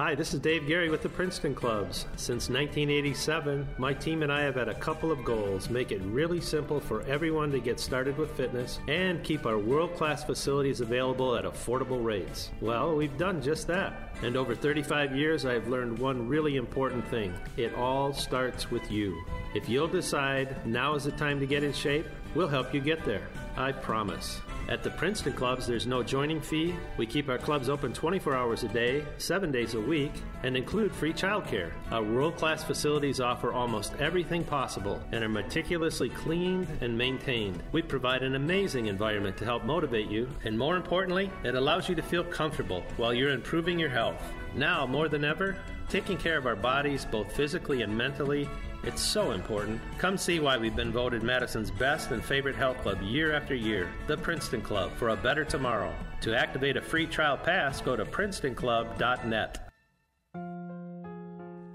[0.00, 2.06] Hi, this is Dave Gary with the Princeton Clubs.
[2.16, 6.40] Since 1987, my team and I have had a couple of goals make it really
[6.40, 11.36] simple for everyone to get started with fitness and keep our world class facilities available
[11.36, 12.50] at affordable rates.
[12.62, 14.16] Well, we've done just that.
[14.22, 19.22] And over 35 years, I've learned one really important thing it all starts with you.
[19.54, 23.04] If you'll decide now is the time to get in shape, we'll help you get
[23.04, 23.28] there.
[23.56, 24.40] I promise.
[24.68, 26.74] At the Princeton Clubs, there's no joining fee.
[26.96, 30.12] We keep our clubs open 24 hours a day, 7 days a week,
[30.44, 31.72] and include free childcare.
[31.90, 37.62] Our world class facilities offer almost everything possible and are meticulously cleaned and maintained.
[37.72, 41.96] We provide an amazing environment to help motivate you, and more importantly, it allows you
[41.96, 44.22] to feel comfortable while you're improving your health.
[44.54, 45.56] Now, more than ever,
[45.90, 48.48] taking care of our bodies, both physically and mentally,
[48.82, 49.80] it's so important.
[49.98, 53.90] Come see why we've been voted Madison's best and favorite health club year after year,
[54.06, 55.92] the Princeton Club, for a better tomorrow.
[56.22, 59.66] To activate a free trial pass, go to princetonclub.net.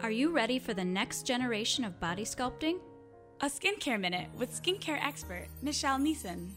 [0.01, 2.80] Are you ready for the next generation of body sculpting?
[3.41, 6.49] A skincare minute with skincare expert Michelle Neeson.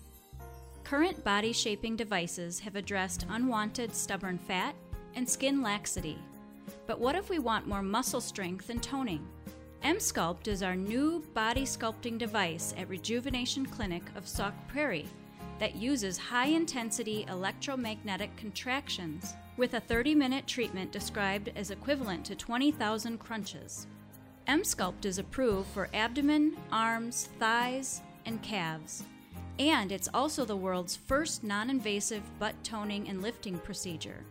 [0.85, 4.75] Current body shaping devices have addressed unwanted stubborn fat
[5.15, 6.19] and skin laxity.
[6.89, 9.29] But what if we want more muscle strength and toning?
[9.85, 15.07] Emsculpt is our new body sculpting device at Rejuvenation Clinic of Sauk Prairie
[15.61, 22.35] that uses high intensity electromagnetic contractions, with a 30 minute treatment described as equivalent to
[22.35, 23.87] 20,000 crunches.
[24.49, 29.05] Emsculpt is approved for abdomen, arms, thighs, and calves.
[29.59, 34.25] And it's also the world's first non invasive butt toning and lifting procedure.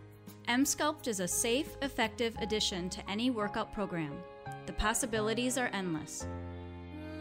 [0.47, 4.13] Emsculpt is a safe, effective addition to any workout program.
[4.65, 6.25] The possibilities are endless.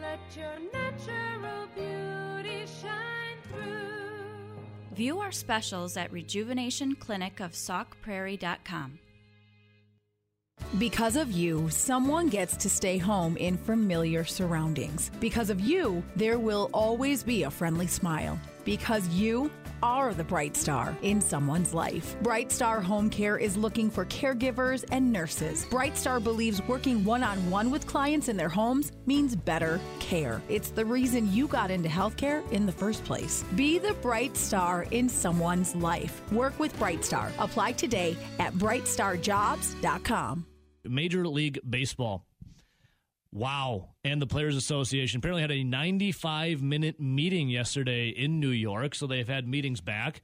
[0.01, 4.55] Let your natural beauty shine through.
[4.95, 8.99] View our specials at rejuvenationclinicofsaukprairie.com.
[10.79, 15.11] Because of you, someone gets to stay home in familiar surroundings.
[15.21, 18.39] Because of you, there will always be a friendly smile.
[18.65, 19.51] Because you
[19.87, 22.17] are the bright star in someone's life.
[22.23, 25.65] Bright Star Home Care is looking for caregivers and nurses.
[25.67, 30.43] Bright Star believes working one on one with clients in their homes means better care.
[30.49, 33.45] It's the reason you got into healthcare in the first place.
[33.55, 36.21] Be the bright star in someone's life.
[36.33, 37.31] Work with Bright Star.
[37.39, 40.47] Apply today at brightstarjobs.com.
[40.85, 42.26] Major League Baseball.
[43.33, 43.91] Wow.
[44.05, 48.95] And the Players Association apparently had a 95 minute meeting yesterday in New York.
[48.95, 50.23] So they've had meetings back.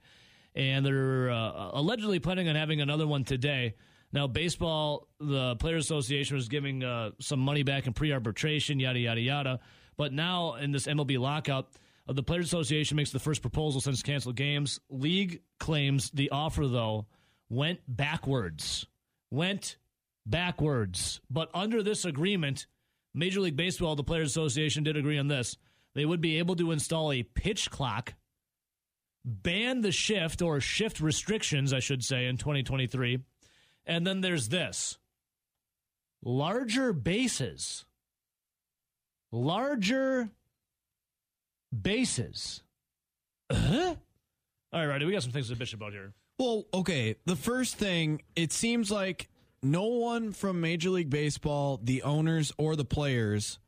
[0.55, 3.73] And they're uh, allegedly planning on having another one today.
[4.11, 8.99] Now, baseball, the Players Association was giving uh, some money back in pre arbitration, yada,
[8.99, 9.59] yada, yada.
[9.97, 11.69] But now in this MLB lockout,
[12.07, 14.79] uh, the Players Association makes the first proposal since canceled games.
[14.89, 17.07] League claims the offer, though,
[17.49, 18.85] went backwards.
[19.31, 19.77] Went
[20.25, 21.19] backwards.
[21.31, 22.67] But under this agreement,
[23.13, 25.57] Major League Baseball, the Players Association did agree on this.
[25.95, 28.13] They would be able to install a pitch clock,
[29.23, 33.19] ban the shift or shift restrictions, I should say, in 2023.
[33.85, 34.97] And then there's this
[36.23, 37.85] larger bases.
[39.31, 40.29] Larger
[41.81, 42.63] bases.
[43.49, 43.95] Uh-huh.
[44.71, 46.13] All right, we got some things to bitch about here.
[46.39, 47.15] Well, okay.
[47.25, 49.29] The first thing, it seems like
[49.63, 53.59] no one from Major League Baseball, the owners or the players,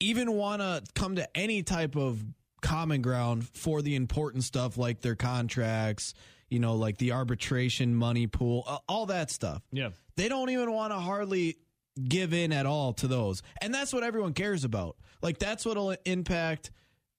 [0.00, 2.22] even want to come to any type of
[2.60, 6.14] common ground for the important stuff like their contracts,
[6.48, 9.62] you know, like the arbitration money pool, all that stuff.
[9.72, 9.90] Yeah.
[10.16, 11.56] They don't even want to hardly
[12.02, 13.42] give in at all to those.
[13.60, 14.96] And that's what everyone cares about.
[15.22, 16.70] Like that's what'll impact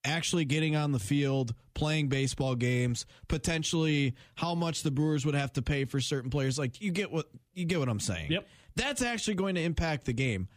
[0.08, 5.52] actually getting on the field, playing baseball games, potentially how much the Brewers would have
[5.54, 6.58] to pay for certain players.
[6.58, 8.32] Like you get what you get what I'm saying.
[8.32, 8.46] Yep.
[8.74, 10.48] That's actually going to impact the game.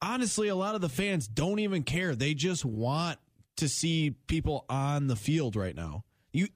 [0.00, 2.14] Honestly, a lot of the fans don't even care.
[2.14, 3.18] They just want
[3.56, 6.04] to see people on the field right now.
[6.32, 6.48] You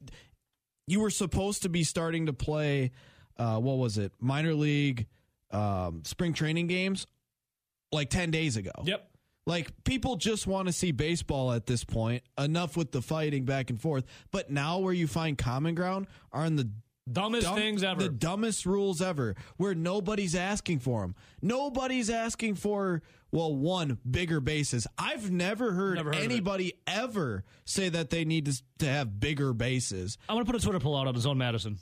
[0.87, 2.93] you were supposed to be starting to play
[3.37, 4.13] uh what was it?
[4.21, 5.07] Minor league
[5.51, 7.07] um spring training games
[7.91, 8.73] like 10 days ago.
[8.85, 9.09] Yep.
[9.46, 12.22] Like people just want to see baseball at this point.
[12.38, 14.05] Enough with the fighting back and forth.
[14.31, 16.70] But now where you find common ground are in the
[17.11, 18.00] Dumbest dumb- things ever.
[18.00, 21.16] The dumbest rules ever where nobody's asking for them.
[21.40, 23.02] Nobody's asking for
[23.33, 24.87] well, one bigger bases.
[24.98, 29.52] I've never heard, Never heard anybody ever say that they need to to have bigger
[29.52, 30.18] bases.
[30.28, 31.78] I'm going to put a Twitter poll out on Zone Madison.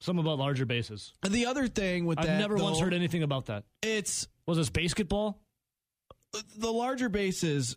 [0.00, 1.14] Something about larger bases.
[1.22, 3.64] And the other thing with that I've that, never once heard anything about that.
[3.82, 5.40] It's Was this basketball?
[6.56, 7.76] The larger bases,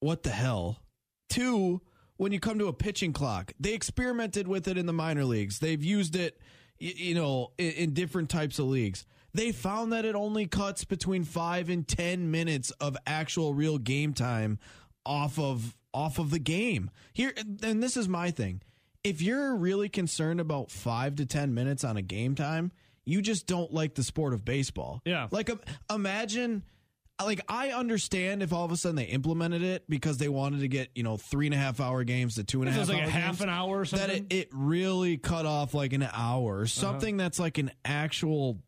[0.00, 0.80] what the hell?
[1.28, 1.80] Two,
[2.16, 5.58] when you come to a pitching clock, they experimented with it in the minor leagues.
[5.58, 6.40] They've used it,
[6.78, 9.06] you know, in, in different types of leagues.
[9.32, 14.12] They found that it only cuts between five and ten minutes of actual real game
[14.12, 14.58] time
[15.06, 16.90] off of off of the game.
[17.12, 17.32] Here,
[17.62, 18.62] and this is my thing.
[19.02, 22.72] If you're really concerned about five to ten minutes on a game time,
[23.04, 25.00] you just don't like the sport of baseball.
[25.04, 25.28] Yeah.
[25.30, 25.50] Like
[25.88, 26.64] imagine
[27.24, 30.68] like I understand if all of a sudden they implemented it because they wanted to
[30.68, 32.88] get you know three and a half hour games to two and a half.
[32.88, 34.10] and a This half is like a half games, an hour or that something?
[34.10, 34.26] Uh-huh.
[34.30, 38.58] it, it really cut off like an hour something that's like an actual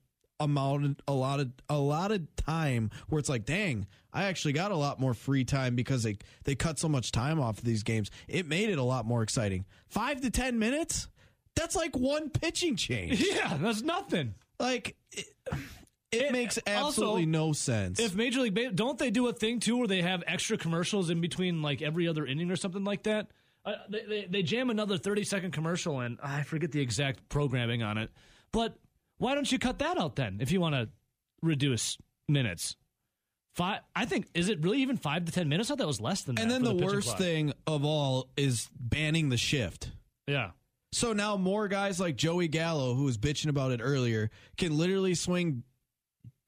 [0.41, 4.73] amount a lot of a lot of time where it's like dang I actually got
[4.73, 7.83] a lot more free time because they they cut so much time off of these
[7.85, 11.07] games it made it a lot more exciting five to ten minutes
[11.55, 14.35] that's like one pitching change Yeah, that's nothing.
[14.59, 15.27] like it,
[16.13, 19.61] it makes absolutely also, no sense If Major League Baseball, don't they do a thing
[19.61, 23.05] too where they have extra commercials in between like every other inning or something like
[23.05, 23.29] that?
[23.65, 27.83] Uh, they, they, they jam another 30 second commercial and I forget the exact programming
[27.83, 28.11] on it.
[28.53, 28.77] But
[29.19, 30.89] why don't you cut that out then if you want to
[31.43, 31.97] reduce
[32.29, 32.77] minutes?
[33.55, 35.71] Five, I think, is it really even five to 10 minutes?
[35.71, 36.43] I thought that was less than that.
[36.43, 37.19] And then for the, worst clock.
[37.19, 39.91] thing of all is banning the shift.
[40.27, 40.51] Yeah.
[40.93, 45.15] So now more guys like Joey Gallo, who was bitching about it earlier, can literally
[45.15, 45.63] swing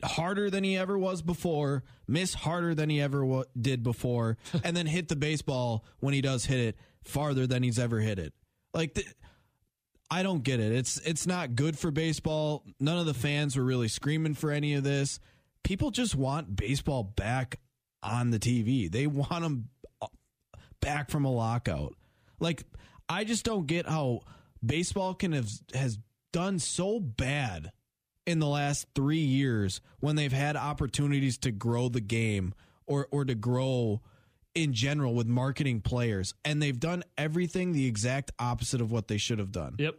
[0.03, 4.77] harder than he ever was before, miss harder than he ever wa did before, and
[4.77, 8.33] then hit the baseball when he does hit it farther than he's ever hit it.
[8.73, 9.07] Like, th-
[10.11, 10.73] I don't get it.
[10.73, 12.65] It's it's not good for baseball.
[12.79, 15.19] None of the fans were really screaming for any of this.
[15.63, 17.59] People just want baseball back
[18.03, 18.91] on the TV.
[18.91, 19.69] They want them
[20.03, 20.07] uh,
[20.81, 21.95] back from a lockout.
[22.39, 22.65] Like
[23.09, 24.21] I just don't get how
[24.65, 25.99] baseball can have has
[26.33, 27.73] done so bad
[28.27, 32.55] in the last 3 years when they've had opportunities to grow the game
[32.87, 34.01] or or to grow
[34.55, 39.19] in general with marketing players and they've done everything the exact opposite of what they
[39.19, 39.75] should have done.
[39.79, 39.97] Yep.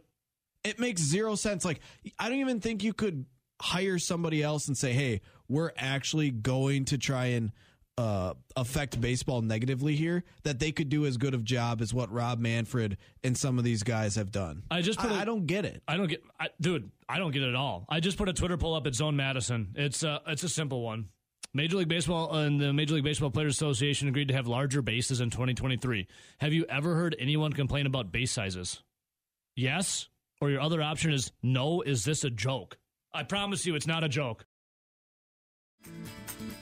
[0.64, 1.80] It makes zero sense like
[2.18, 3.26] I don't even think you could
[3.60, 7.52] hire somebody else and say, "Hey, we're actually going to try and
[7.98, 12.10] uh, affect baseball negatively here." That they could do as good of job as what
[12.12, 14.62] Rob Manfred and some of these guys have done.
[14.70, 15.82] I just put I a- I don't get it.
[15.88, 16.90] I don't get, I, dude.
[17.08, 17.86] I don't get it at all.
[17.88, 19.68] I just put a Twitter poll up at Zone Madison.
[19.74, 21.08] It's uh, it's a simple one.
[21.54, 25.22] Major League Baseball and the Major League Baseball Players Association agreed to have larger bases
[25.22, 26.06] in 2023.
[26.40, 28.82] Have you ever heard anyone complain about base sizes?
[29.54, 30.08] Yes,
[30.42, 31.80] or your other option is no.
[31.80, 32.76] Is this a joke?
[33.14, 34.44] I promise you, it's not a joke.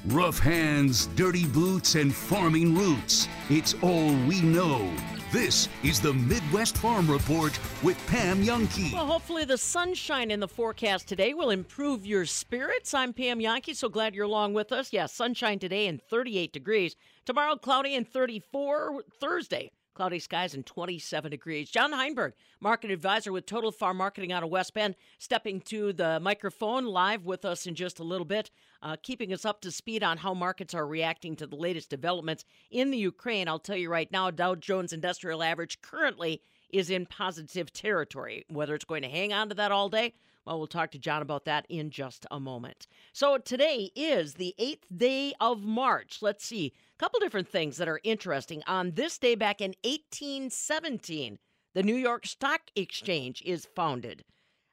[0.08, 3.26] Rough hands, dirty boots, and farming roots.
[3.48, 4.92] It's all we know.
[5.32, 8.92] This is the Midwest Farm Report with Pam Jahnke.
[8.92, 12.92] Well, hopefully the sunshine in the forecast today will improve your spirits.
[12.92, 14.92] I'm Pam Jahnke, so glad you're along with us.
[14.92, 16.96] Yeah, sunshine today and 38 degrees.
[17.24, 19.04] Tomorrow, cloudy and 34.
[19.18, 21.70] Thursday, cloudy skies and 27 degrees.
[21.70, 26.20] John Heinberg, market advisor with Total Farm Marketing out of West Bend, stepping to the
[26.20, 28.50] microphone live with us in just a little bit,
[28.82, 32.44] uh, keeping us up to speed on how markets are reacting to the latest developments
[32.70, 33.48] in the Ukraine.
[33.48, 38.44] I'll tell you right now, Dow Jones Industrial Average currently is in positive territory.
[38.48, 40.12] Whether it's going to hang on to that all day,
[40.46, 42.86] well, we'll talk to John about that in just a moment.
[43.12, 46.18] So today is the eighth day of March.
[46.20, 48.62] Let's see, a couple different things that are interesting.
[48.66, 51.38] On this day back in 1817,
[51.74, 54.24] the New York Stock Exchange is founded.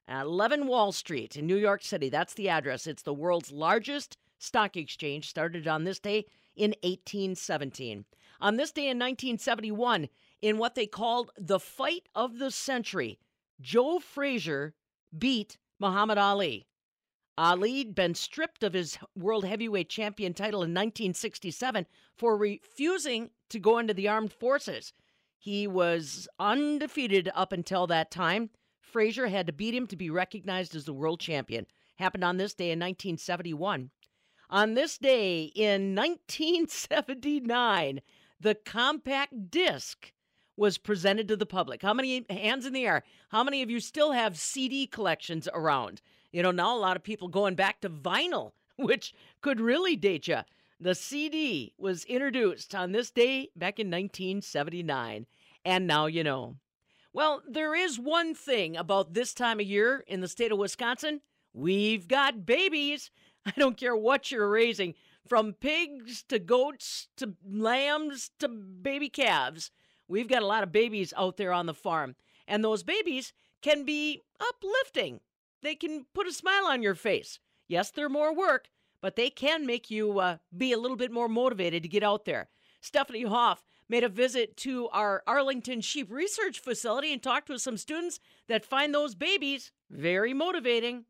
[0.07, 2.85] At 11 Wall Street in New York City, that's the address.
[2.85, 8.05] It's the world's largest stock exchange, started on this day in 1817.
[8.41, 10.09] On this day in 1971,
[10.41, 13.19] in what they called the fight of the century,
[13.61, 14.73] Joe Frazier
[15.17, 16.67] beat Muhammad Ali.
[17.37, 23.77] Ali'd been stripped of his world heavyweight champion title in 1967 for refusing to go
[23.77, 24.93] into the armed forces.
[25.37, 28.51] He was undefeated up until that time.
[28.79, 31.65] Frazier had to beat him to be recognized as the world champion.
[31.95, 33.89] Happened on this day in 1971.
[34.49, 38.01] On this day in 1979,
[38.39, 40.11] the compact disc
[40.61, 41.81] was presented to the public.
[41.81, 43.03] How many hands in the air?
[43.29, 46.03] How many of you still have CD collections around?
[46.31, 50.27] You know, now a lot of people going back to vinyl, which could really date
[50.27, 50.41] you.
[50.79, 55.25] The CD was introduced on this day back in 1979,
[55.65, 56.57] and now you know.
[57.11, 61.21] Well, there is one thing about this time of year in the state of Wisconsin.
[61.53, 63.09] We've got babies.
[63.47, 64.93] I don't care what you're raising,
[65.27, 69.71] from pigs to goats to lambs to baby calves.
[70.11, 72.15] We've got a lot of babies out there on the farm.
[72.45, 75.21] And those babies can be uplifting.
[75.63, 77.39] They can put a smile on your face.
[77.69, 78.67] Yes, they're more work,
[79.01, 82.25] but they can make you uh, be a little bit more motivated to get out
[82.25, 82.49] there.
[82.81, 87.77] Stephanie Hoff made a visit to our Arlington Sheep Research Facility and talked with some
[87.77, 88.19] students
[88.49, 91.05] that find those babies very motivating.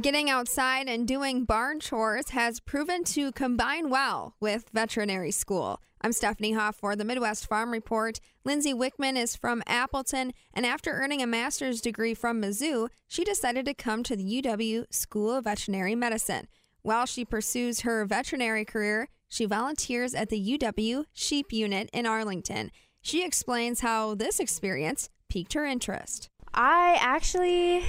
[0.00, 5.82] Getting outside and doing barn chores has proven to combine well with veterinary school.
[6.02, 8.20] I'm Stephanie Hoff for the Midwest Farm Report.
[8.42, 13.66] Lindsay Wickman is from Appleton, and after earning a master's degree from Mizzou, she decided
[13.66, 16.48] to come to the UW School of Veterinary Medicine.
[16.80, 22.70] While she pursues her veterinary career, she volunteers at the UW Sheep Unit in Arlington.
[23.02, 26.30] She explains how this experience piqued her interest.
[26.54, 27.84] I actually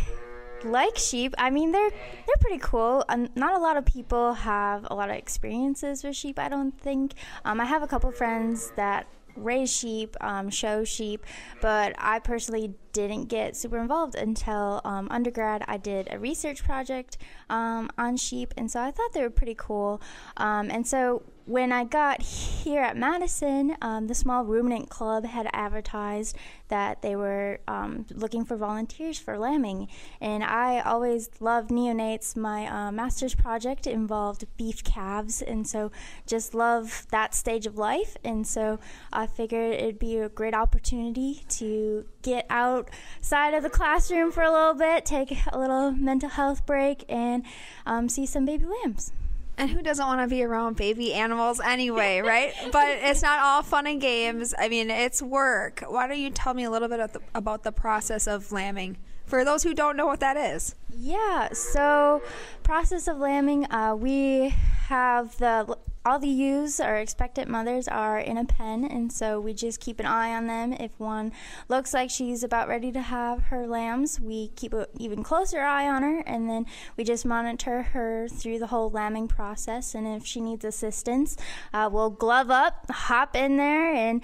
[0.64, 1.34] like sheep.
[1.38, 3.04] I mean, they're they're pretty cool.
[3.10, 6.40] Um, not a lot of people have a lot of experiences with sheep.
[6.40, 7.14] I don't think.
[7.46, 11.26] Um, I have a couple friends that raise sheep, um, show sheep,
[11.62, 15.64] but I personally didn't get super involved until um, undergrad.
[15.68, 17.18] I did a research project
[17.50, 20.02] um, on sheep, and so I thought they were pretty cool.
[20.38, 25.50] Um, and so when I got here at Madison, um, the small ruminant club had
[25.52, 26.38] advertised
[26.70, 29.90] that they were um, looking for volunteers for lambing,
[30.22, 32.38] and I always loved neonates.
[32.38, 35.92] My uh, master's project involved beef calves, and so
[36.26, 38.16] just love that stage of life.
[38.24, 38.80] And so
[39.12, 42.81] I figured it'd be a great opportunity to get out
[43.18, 47.44] outside of the classroom for a little bit, take a little mental health break, and
[47.86, 49.12] um, see some baby lambs.
[49.58, 52.54] And who doesn't want to be around baby animals anyway, right?
[52.72, 54.54] but it's not all fun and games.
[54.58, 55.84] I mean, it's work.
[55.88, 58.98] Why don't you tell me a little bit of the, about the process of lambing
[59.26, 60.76] for those who don't know what that is?
[60.90, 62.22] Yeah, so
[62.64, 64.54] process of lambing, uh, we
[64.88, 69.54] have the all the ewes or expectant mothers are in a pen, and so we
[69.54, 70.74] just keep an eye on them.
[70.74, 71.32] If one
[71.70, 75.88] looks like she's about ready to have her lambs, we keep an even closer eye
[75.88, 76.66] on her, and then
[76.98, 79.94] we just monitor her through the whole lambing process.
[79.94, 81.38] And if she needs assistance,
[81.72, 84.22] uh, we'll glove up, hop in there, and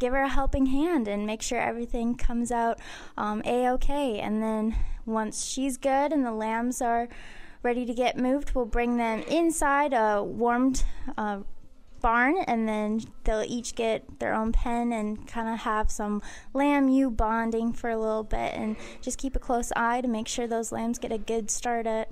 [0.00, 2.80] give her a helping hand, and make sure everything comes out
[3.16, 4.18] um, a okay.
[4.18, 7.08] And then once she's good and the lambs are
[7.62, 10.84] ready to get moved, we'll bring them inside a warmed
[11.16, 11.40] uh,
[12.02, 16.20] barn and then they'll each get their own pen and kind of have some
[16.52, 20.28] lamb ewe bonding for a little bit and just keep a close eye to make
[20.28, 22.10] sure those lambs get a good start at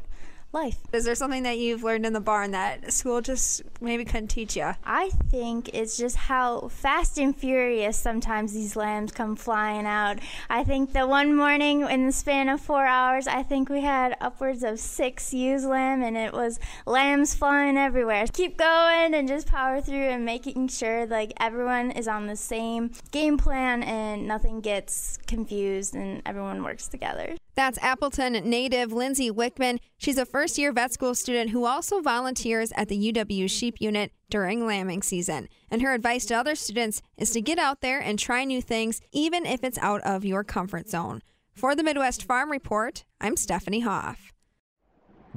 [0.52, 0.78] life.
[0.92, 4.56] Is there something that you've learned in the barn that school just maybe couldn't teach
[4.56, 4.72] you?
[4.84, 10.18] I think it's just how fast and furious sometimes these lambs come flying out.
[10.48, 14.16] I think the one morning in the span of four hours, I think we had
[14.20, 18.26] upwards of six ewes lamb, and it was lambs flying everywhere.
[18.32, 22.90] Keep going and just power through and making sure like everyone is on the same
[23.10, 27.36] game plan and nothing gets confused and everyone works together.
[27.60, 29.80] That's Appleton native Lindsay Wickman.
[29.98, 34.12] She's a first year vet school student who also volunteers at the UW Sheep Unit
[34.30, 35.46] during lambing season.
[35.70, 39.02] And her advice to other students is to get out there and try new things,
[39.12, 41.20] even if it's out of your comfort zone.
[41.52, 44.32] For the Midwest Farm Report, I'm Stephanie Hoff.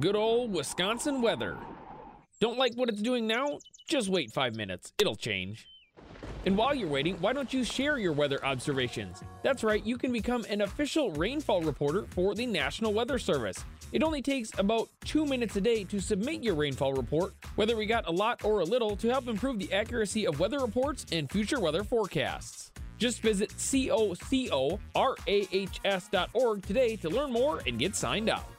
[0.00, 1.58] Good old Wisconsin weather.
[2.40, 3.58] Don't like what it's doing now?
[3.86, 5.66] Just wait five minutes, it'll change.
[6.46, 9.22] And while you're waiting, why don't you share your weather observations?
[9.42, 13.64] That's right, you can become an official rainfall reporter for the National Weather Service.
[13.92, 17.86] It only takes about two minutes a day to submit your rainfall report, whether we
[17.86, 21.30] got a lot or a little, to help improve the accuracy of weather reports and
[21.30, 22.72] future weather forecasts.
[22.98, 24.26] Just visit cocorahs.org
[26.66, 28.50] today to learn more and get signed up.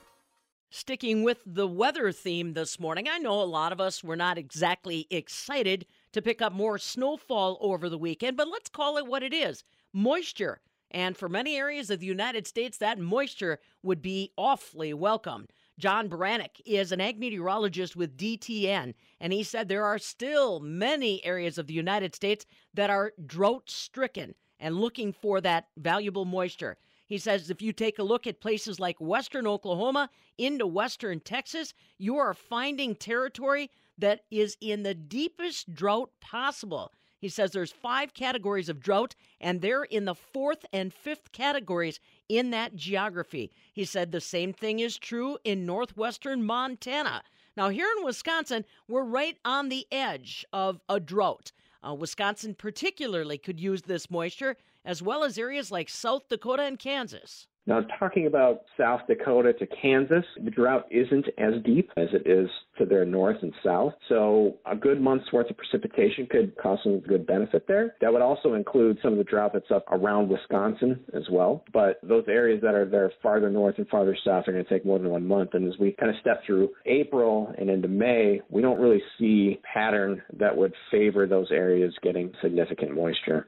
[0.69, 4.37] Sticking with the weather theme this morning, I know a lot of us were not
[4.37, 5.85] exactly excited
[6.15, 9.65] to pick up more snowfall over the weekend, but let's call it what it is
[9.91, 10.61] moisture.
[10.89, 15.49] And for many areas of the United States, that moisture would be awfully welcome.
[15.77, 21.23] John Baranick is an ag meteorologist with DTN, and he said there are still many
[21.25, 26.77] areas of the United States that are drought stricken and looking for that valuable moisture.
[27.07, 31.73] He says if you take a look at places like western Oklahoma into western Texas,
[31.97, 36.91] you are finding territory that is in the deepest drought possible.
[37.19, 41.99] He says there's five categories of drought, and they're in the fourth and fifth categories
[42.29, 43.51] in that geography.
[43.73, 47.23] He said the same thing is true in northwestern Montana.
[47.57, 51.51] Now, here in Wisconsin, we're right on the edge of a drought.
[51.87, 56.77] Uh, Wisconsin, particularly, could use this moisture, as well as areas like South Dakota and
[56.77, 57.47] Kansas.
[57.67, 62.47] Now, talking about South Dakota to Kansas, the drought isn't as deep as it is
[62.77, 63.93] to their north and south.
[64.07, 67.95] So, a good month's worth of precipitation could cause some good benefit there.
[68.01, 71.63] That would also include some of the drought that's up around Wisconsin as well.
[71.73, 74.85] But those areas that are there farther north and farther south are going to take
[74.85, 75.53] more than one month.
[75.53, 79.59] And as we kind of step through April and into May, we don't really see
[79.73, 83.47] pattern that would favor those areas getting significant moisture.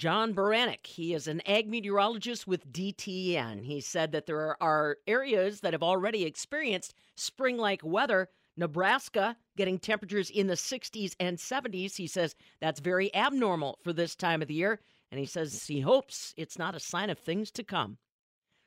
[0.00, 3.62] John Baranick, he is an ag meteorologist with DTN.
[3.66, 8.30] He said that there are areas that have already experienced spring like weather.
[8.56, 11.96] Nebraska getting temperatures in the 60s and 70s.
[11.96, 14.80] He says that's very abnormal for this time of the year.
[15.10, 17.98] And he says he hopes it's not a sign of things to come.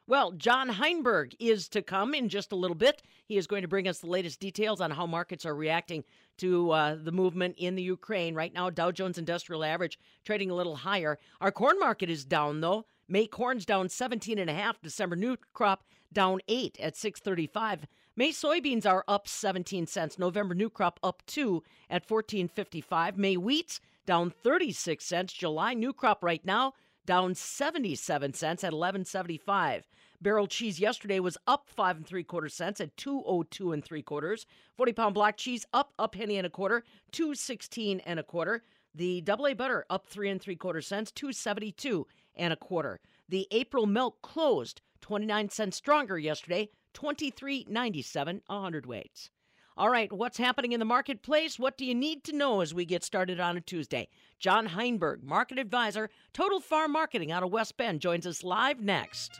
[0.05, 3.01] Well, John Heinberg is to come in just a little bit.
[3.25, 6.03] He is going to bring us the latest details on how markets are reacting
[6.39, 8.35] to uh, the movement in the Ukraine.
[8.35, 11.19] Right now, Dow Jones Industrial Average trading a little higher.
[11.39, 12.85] Our corn market is down though.
[13.07, 14.81] May corn's down 17 and a half.
[14.81, 17.87] December new crop down 8 at 635.
[18.17, 20.19] May soybeans are up 17 cents.
[20.19, 23.17] November new crop up 2 at 1455.
[23.17, 25.31] May wheats down 36 cents.
[25.31, 26.73] July new crop right now
[27.05, 29.87] down 77 cents at 1175.
[30.21, 34.45] Barrel cheese yesterday was up five and three quarter cents at 202 and three quarters.
[34.77, 38.63] 40 pound black cheese up a penny and a quarter, 216 and a quarter.
[38.95, 42.99] The double A butter up three and three quarter cents, 272 and a quarter.
[43.27, 49.29] The April milk closed 29 cents stronger yesterday, 23.97 a weights.
[49.75, 51.57] All right, what's happening in the marketplace?
[51.57, 54.07] What do you need to know as we get started on a Tuesday?
[54.37, 59.39] John Heinberg, market advisor, Total Farm Marketing out of West Bend, joins us live next.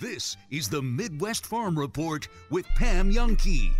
[0.00, 3.70] This is the Midwest Farm Report with Pam Jahnke.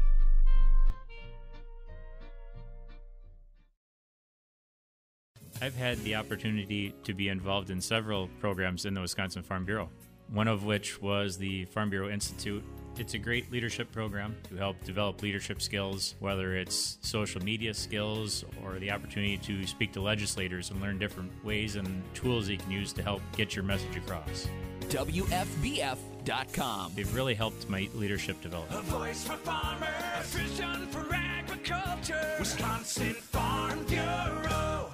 [5.61, 9.89] I've had the opportunity to be involved in several programs in the Wisconsin Farm Bureau,
[10.33, 12.62] one of which was the Farm Bureau Institute.
[12.99, 18.45] It's a great leadership program to help develop leadership skills, whether it's social media skills
[18.62, 22.70] or the opportunity to speak to legislators and learn different ways and tools you can
[22.70, 24.47] use to help get your message across.
[24.90, 26.12] WFBF.com.
[26.95, 28.70] They've really helped my leadership develop.
[28.70, 29.88] A voice for farmers,
[30.18, 32.36] a vision for agriculture.
[32.38, 34.90] Wisconsin Farm Bureau.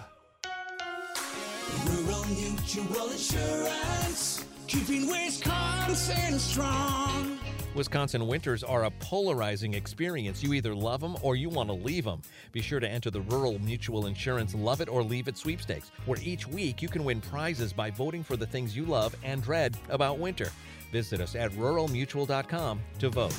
[1.84, 7.37] Rural Mutual Insurance, keeping Wisconsin strong.
[7.78, 10.42] Wisconsin winters are a polarizing experience.
[10.42, 12.22] You either love them or you want to leave them.
[12.50, 16.18] Be sure to enter the Rural Mutual Insurance Love It or Leave It sweepstakes, where
[16.20, 19.76] each week you can win prizes by voting for the things you love and dread
[19.90, 20.50] about winter.
[20.90, 23.36] Visit us at ruralmutual.com to vote.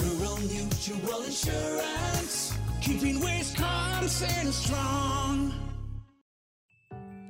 [0.00, 5.65] Rural Mutual Insurance, keeping Wisconsin strong.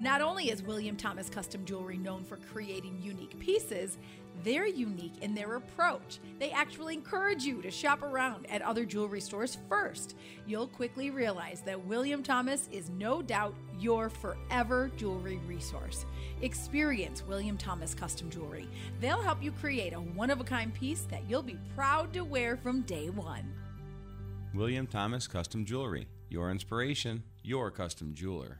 [0.01, 3.97] Not only is William Thomas Custom Jewelry known for creating unique pieces,
[4.45, 6.19] they're unique in their approach.
[6.39, 10.15] They actually encourage you to shop around at other jewelry stores first.
[10.47, 16.05] You'll quickly realize that William Thomas is no doubt your forever jewelry resource.
[16.43, 18.69] Experience William Thomas Custom Jewelry.
[19.01, 22.23] They'll help you create a one of a kind piece that you'll be proud to
[22.23, 23.51] wear from day one.
[24.53, 26.07] William Thomas Custom Jewelry.
[26.29, 28.59] Your inspiration, your custom jeweler.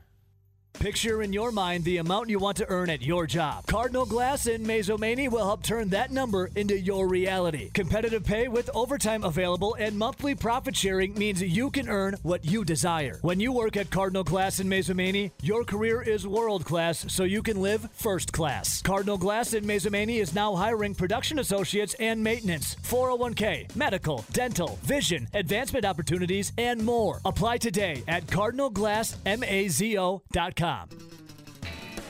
[0.79, 3.65] Picture in your mind the amount you want to earn at your job.
[3.65, 7.71] Cardinal Glass in Mazomanie will help turn that number into your reality.
[7.73, 12.63] Competitive pay with overtime available and monthly profit sharing means you can earn what you
[12.63, 13.17] desire.
[13.23, 17.41] When you work at Cardinal Glass in Mazomanie, your career is world class so you
[17.41, 18.83] can live first class.
[18.83, 25.27] Cardinal Glass in Mazomanie is now hiring production associates and maintenance, 401k, medical, dental, vision,
[25.33, 27.19] advancement opportunities, and more.
[27.25, 30.66] Apply today at cardinalglassmazo.com.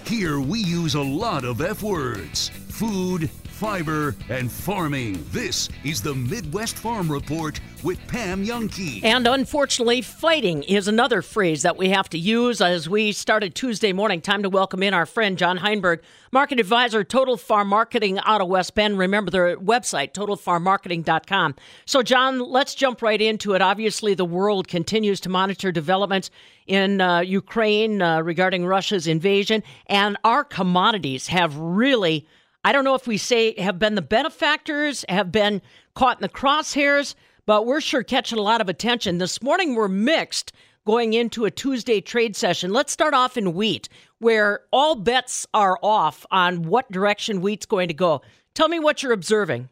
[0.05, 2.49] Here we use a lot of F words.
[2.69, 5.25] Food, fiber, and farming.
[5.31, 9.03] This is the Midwest Farm Report with Pam Jahnke.
[9.03, 13.93] And unfortunately, fighting is another phrase that we have to use as we started Tuesday
[13.93, 14.21] morning.
[14.21, 16.01] Time to welcome in our friend John Heinberg,
[16.31, 18.99] market advisor, Total Farm Marketing out of West Bend.
[18.99, 21.55] Remember their website, totalfarmmarketing.com.
[21.87, 23.61] So, John, let's jump right into it.
[23.63, 26.29] Obviously, the world continues to monitor developments
[26.67, 32.27] in uh, Ukraine uh, regarding Russia's invasion, and our commodities have really.
[32.67, 35.61] I don't know if we say have been the benefactors, have been
[35.95, 37.15] caught in the crosshairs,
[37.45, 39.19] but we're sure catching a lot of attention.
[39.19, 40.51] This morning we're mixed
[40.85, 42.73] going into a Tuesday trade session.
[42.73, 43.87] Let's start off in wheat,
[44.19, 48.21] where all bets are off on what direction wheat's going to go.
[48.53, 49.69] Tell me what you're observing.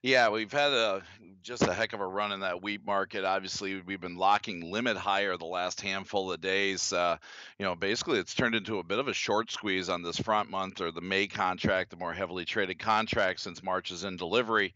[0.00, 1.02] Yeah, we've had a
[1.42, 3.24] just a heck of a run in that wheat market.
[3.24, 6.92] Obviously, we've been locking limit higher the last handful of days.
[6.92, 7.16] Uh,
[7.58, 10.50] you know, basically, it's turned into a bit of a short squeeze on this front
[10.50, 14.74] month or the May contract, the more heavily traded contract since March is in delivery.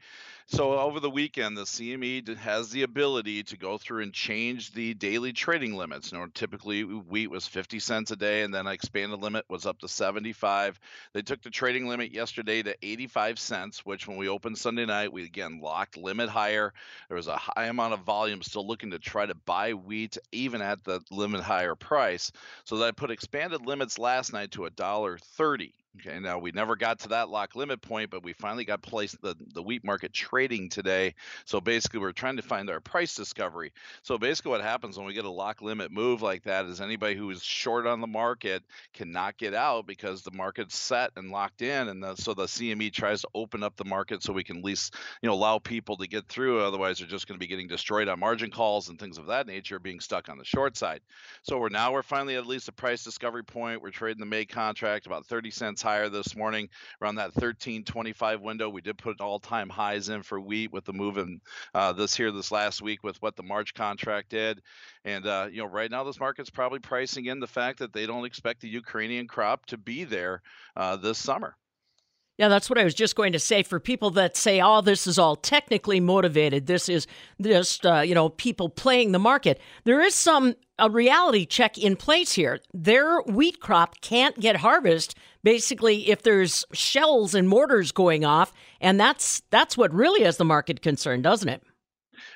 [0.49, 4.95] So over the weekend, the CME has the ability to go through and change the
[4.95, 6.13] daily trading limits.
[6.13, 9.67] You know, typically wheat was 50 cents a day, and then an expanded limit was
[9.67, 10.79] up to 75.
[11.15, 15.13] They took the trading limit yesterday to 85 cents, which when we opened Sunday night,
[15.13, 16.73] we again locked limit higher.
[17.09, 20.63] There was a high amount of volume still looking to try to buy wheat even
[20.63, 22.31] at the limit higher price.
[22.65, 25.75] So that put expanded limits last night to a dollar 30.
[26.01, 29.21] Okay, now we never got to that lock limit point, but we finally got placed
[29.23, 31.15] the, the wheat market trading today.
[31.47, 33.73] So basically, we're trying to find our price discovery.
[34.03, 37.15] So basically, what happens when we get a lock limit move like that is anybody
[37.15, 41.63] who is short on the market cannot get out because the market's set and locked
[41.63, 44.59] in, and the, so the CME tries to open up the market so we can
[44.59, 46.61] at least you know allow people to get through.
[46.61, 49.47] Otherwise, they're just going to be getting destroyed on margin calls and things of that
[49.47, 51.01] nature, being stuck on the short side.
[51.43, 53.81] So we're now we're finally at least a price discovery point.
[53.81, 56.69] We're trading the May contract about 30 cents higher this morning
[57.01, 58.69] around that 1325 window.
[58.69, 61.41] We did put all-time highs in for wheat with the move in
[61.75, 64.61] uh, this here this last week with what the March contract did.
[65.05, 68.05] And uh, you know, right now this market's probably pricing in the fact that they
[68.05, 70.43] don't expect the Ukrainian crop to be there
[70.75, 71.57] uh, this summer.
[72.37, 73.63] Yeah, that's what I was just going to say.
[73.63, 76.67] For people that say, "Oh, this is all technically motivated.
[76.67, 77.07] This is
[77.41, 81.97] just uh, you know people playing the market." There is some a reality check in
[81.97, 82.61] place here.
[82.75, 85.17] Their wheat crop can't get harvest
[85.47, 90.45] basically if there's shells and mortars going off, and that's that's what really has the
[90.45, 91.63] market concerned, doesn't it?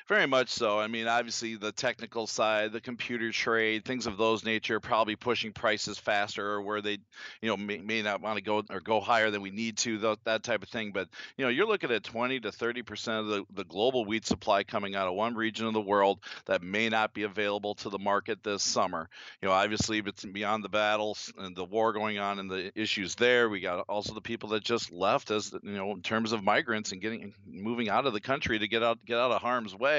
[0.07, 0.79] Very much so.
[0.79, 5.53] I mean, obviously, the technical side, the computer trade, things of those nature, probably pushing
[5.53, 6.99] prices faster, or where they,
[7.41, 9.97] you know, may, may not want to go or go higher than we need to,
[9.97, 10.91] tho- that type of thing.
[10.91, 14.25] But you know, you're looking at 20 to 30 percent of the, the global wheat
[14.25, 17.89] supply coming out of one region of the world that may not be available to
[17.89, 19.09] the market this summer.
[19.41, 23.15] You know, obviously, it's beyond the battles and the war going on and the issues
[23.15, 26.43] there, we got also the people that just left as you know, in terms of
[26.43, 29.75] migrants and getting moving out of the country to get out get out of harm's
[29.75, 29.90] way.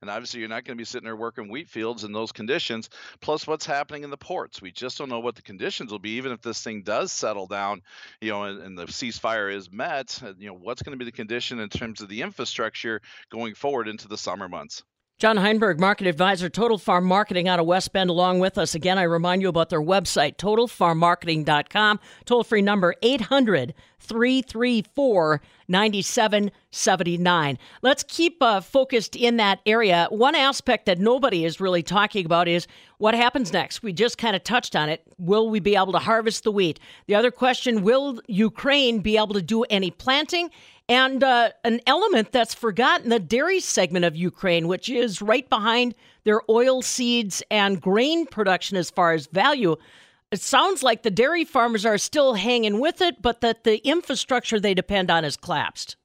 [0.00, 2.90] And obviously, you're not going to be sitting there working wheat fields in those conditions.
[3.20, 4.60] Plus, what's happening in the ports?
[4.62, 7.46] We just don't know what the conditions will be, even if this thing does settle
[7.46, 7.82] down,
[8.20, 10.20] you know, and, and the ceasefire is met.
[10.38, 13.88] You know, what's going to be the condition in terms of the infrastructure going forward
[13.88, 14.82] into the summer months?
[15.16, 18.74] John Heinberg, market advisor, Total Farm Marketing out of West Bend, along with us.
[18.74, 22.00] Again, I remind you about their website, totalfarmmarketing.com.
[22.24, 27.58] Toll free number 800 334 9779.
[27.80, 30.08] Let's keep uh, focused in that area.
[30.10, 32.66] One aspect that nobody is really talking about is
[32.98, 33.84] what happens next.
[33.84, 35.02] We just kind of touched on it.
[35.18, 36.80] Will we be able to harvest the wheat?
[37.06, 40.50] The other question will Ukraine be able to do any planting?
[40.88, 45.94] And uh, an element that's forgotten the dairy segment of Ukraine, which is right behind
[46.24, 49.76] their oil seeds and grain production as far as value.
[50.30, 54.60] It sounds like the dairy farmers are still hanging with it, but that the infrastructure
[54.60, 55.96] they depend on has collapsed.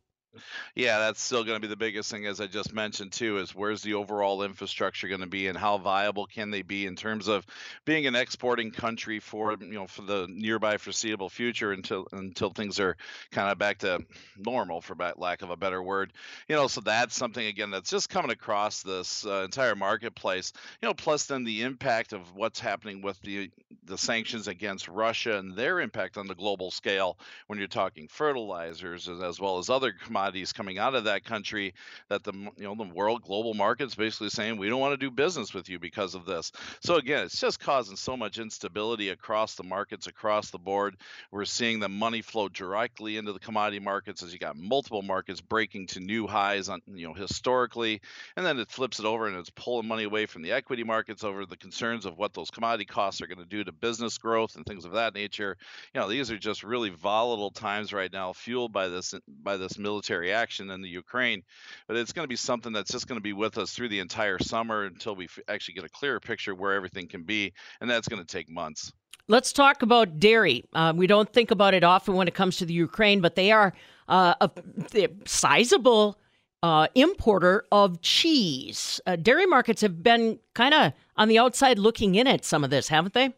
[0.76, 3.56] Yeah, that's still going to be the biggest thing, as I just mentioned too, is
[3.56, 7.28] where's the overall infrastructure going to be, and how viable can they be in terms
[7.28, 7.46] of
[7.86, 12.80] being an exporting country for you know for the nearby foreseeable future until until things
[12.80, 12.98] are
[13.32, 14.00] kind of back to
[14.38, 16.14] normal, for lack of a better word.
[16.48, 20.54] You know, so that's something again that's just coming across this uh, entire marketplace.
[20.82, 23.52] You know, plus then the impact of what's happening with the
[23.84, 27.18] the sanctions against Russia and their impact on the global scale
[27.48, 31.74] when you're talking fertilizers as, as well as other commodities coming out of that country
[32.10, 35.12] that the you know the world global markets basically saying we don't want to do
[35.12, 36.52] business with you because of this.
[36.82, 40.98] So again it's just causing so much instability across the markets across the board.
[41.32, 45.42] We're seeing the money flow directly into the commodity markets as you got multiple markets
[45.42, 48.02] breaking to new highs on you know historically
[48.36, 51.24] and then it flips it over and it's pulling money away from the equity markets
[51.24, 54.56] over the concerns of what those commodity costs are going to do to business growth
[54.56, 55.58] and things of that nature.
[55.94, 59.78] You know these are just really volatile times right now fueled by this by this
[59.78, 61.44] military action in the Ukraine
[61.88, 64.00] but it's going to be something that's just going to be with us through the
[64.00, 68.08] entire summer until we actually get a clearer picture where everything can be and that's
[68.08, 68.92] going to take months
[69.30, 70.66] Let's talk about dairy.
[70.74, 73.52] Uh, we don't think about it often when it comes to the Ukraine, but they
[73.52, 73.74] are
[74.08, 74.50] uh, a,
[74.90, 76.18] they're sizable
[76.64, 79.00] uh, importer of cheese.
[79.06, 82.72] Uh, dairy markets have been kind of on the outside looking in at some of
[82.72, 83.34] this, haven't they?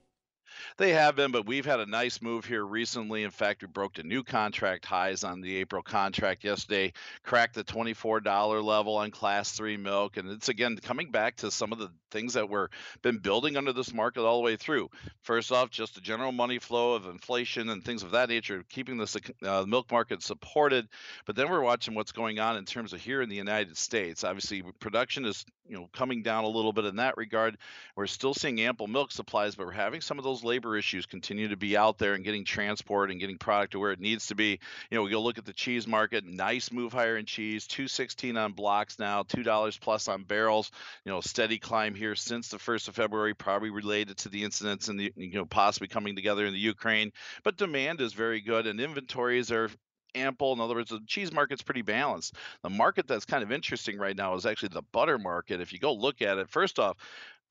[0.78, 3.24] They have been, but we've had a nice move here recently.
[3.24, 6.94] In fact, we broke the new contract highs on the April contract yesterday,
[7.24, 10.18] cracked the $24 level on class three milk.
[10.18, 12.70] And it's again coming back to some of the things that were
[13.02, 14.90] been building under this market all the way through.
[15.22, 18.98] First off, just the general money flow of inflation and things of that nature, keeping
[18.98, 20.88] the uh, milk market supported.
[21.26, 24.24] But then we're watching what's going on in terms of here in the United States.
[24.24, 27.58] Obviously, production is you know coming down a little bit in that regard.
[27.96, 31.48] We're still seeing ample milk supplies, but we're having some of those labor issues continue
[31.50, 34.36] to be out there and getting transport and getting product to where it needs to
[34.36, 34.60] be.
[34.90, 38.38] You know, we go look at the cheese market, nice move higher in cheese, 216
[38.38, 40.72] on blocks now, $2 plus on barrels.
[41.06, 44.88] You know, steady climb here since the 1st of February, probably related to the incidents
[44.88, 47.12] and the you know possibly coming together in the Ukraine.
[47.44, 49.70] But demand is very good and inventories are
[50.16, 50.54] ample.
[50.54, 52.36] In other words, the cheese market's pretty balanced.
[52.64, 55.62] The market that's kind of interesting right now is actually the butter market.
[55.62, 56.98] If you go look at it, first off,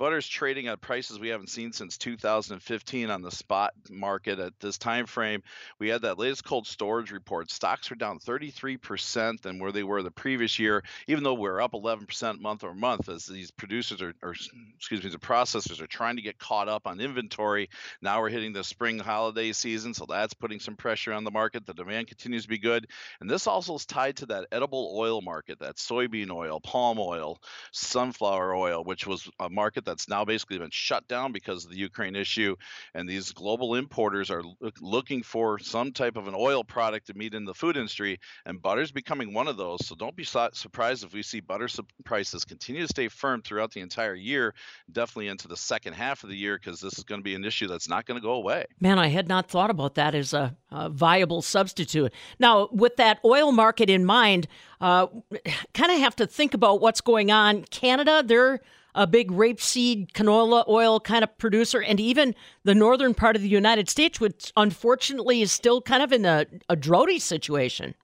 [0.00, 4.78] Butter's trading at prices we haven't seen since 2015 on the spot market at this
[4.78, 5.42] time frame.
[5.78, 7.50] We had that latest cold storage report.
[7.50, 11.72] Stocks are down 33% than where they were the previous year, even though we're up
[11.72, 14.34] 11% month over month as these producers are, or
[14.74, 17.68] excuse me, the processors are trying to get caught up on inventory.
[18.00, 21.66] Now we're hitting the spring holiday season, so that's putting some pressure on the market.
[21.66, 22.86] The demand continues to be good.
[23.20, 27.38] And this also is tied to that edible oil market, that soybean oil, palm oil,
[27.72, 31.76] sunflower oil, which was a market that's now basically been shut down because of the
[31.76, 32.54] Ukraine issue.
[32.94, 37.14] And these global importers are look, looking for some type of an oil product to
[37.14, 39.84] meet in the food industry, and butter's becoming one of those.
[39.84, 43.42] So don't be su- surprised if we see butter sup- prices continue to stay firm
[43.42, 44.54] throughout the entire year,
[44.92, 47.44] definitely into the second half of the year, because this is going to be an
[47.44, 48.66] issue that's not going to go away.
[48.80, 52.12] Man, I had not thought about that as a, a viable substitute.
[52.38, 54.46] Now, with that oil market in mind,
[54.80, 55.08] uh,
[55.74, 57.64] kind of have to think about what's going on.
[57.64, 58.60] Canada, they're
[58.94, 62.34] a big rapeseed canola oil kind of producer, and even
[62.64, 66.46] the northern part of the United States, which unfortunately is still kind of in a,
[66.68, 67.94] a droughty situation.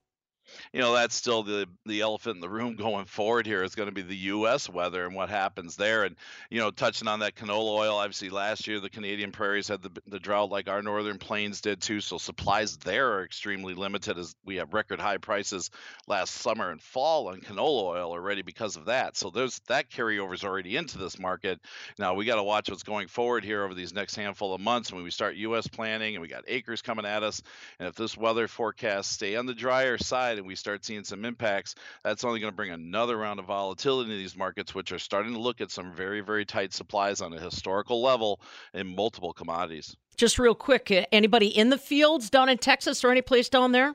[0.72, 3.88] You know that's still the the elephant in the room going forward here is going
[3.88, 4.68] to be the U.S.
[4.68, 6.04] weather and what happens there.
[6.04, 6.16] And
[6.50, 9.90] you know, touching on that canola oil, obviously last year the Canadian prairies had the
[10.06, 14.34] the drought like our northern plains did too, so supplies there are extremely limited as
[14.44, 15.70] we have record high prices
[16.06, 19.16] last summer and fall on canola oil already because of that.
[19.16, 21.60] So there's that carryover is already into this market.
[21.98, 24.92] Now we got to watch what's going forward here over these next handful of months
[24.92, 25.66] when we start U.S.
[25.66, 27.42] planting and we got acres coming at us.
[27.78, 31.24] And if this weather forecast stay on the drier side and we start seeing some
[31.24, 34.98] impacts, that's only going to bring another round of volatility in these markets, which are
[34.98, 38.40] starting to look at some very, very tight supplies on a historical level
[38.74, 39.96] in multiple commodities.
[40.16, 43.72] Just real quick, uh, anybody in the fields down in Texas or any place down
[43.72, 43.94] there?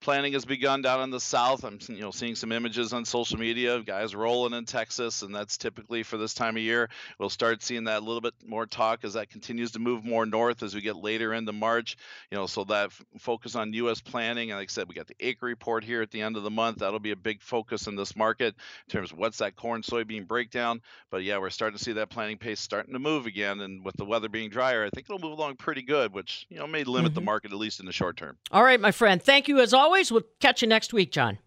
[0.00, 1.64] Planning has begun down in the south.
[1.64, 5.34] I'm you know seeing some images on social media of guys rolling in Texas, and
[5.34, 6.88] that's typically for this time of year.
[7.18, 10.26] We'll start seeing that a little bit more talk as that continues to move more
[10.26, 11.96] north as we get later into March.
[12.30, 14.00] You know, so that f- focus on U.S.
[14.00, 16.42] planning, and like I said, we got the acre report here at the end of
[16.42, 16.78] the month.
[16.78, 18.54] That'll be a big focus in this market
[18.86, 20.80] in terms of what's that corn soybean breakdown.
[21.10, 23.96] But yeah, we're starting to see that planning pace starting to move again, and with
[23.96, 26.84] the weather being drier, I think it'll move along pretty good, which you know may
[26.84, 27.26] limit the mm-hmm.
[27.26, 28.36] market at least in the short term.
[28.50, 29.22] All right, my friend.
[29.22, 30.12] Thank you as always.
[30.12, 31.38] We'll catch you next week, John.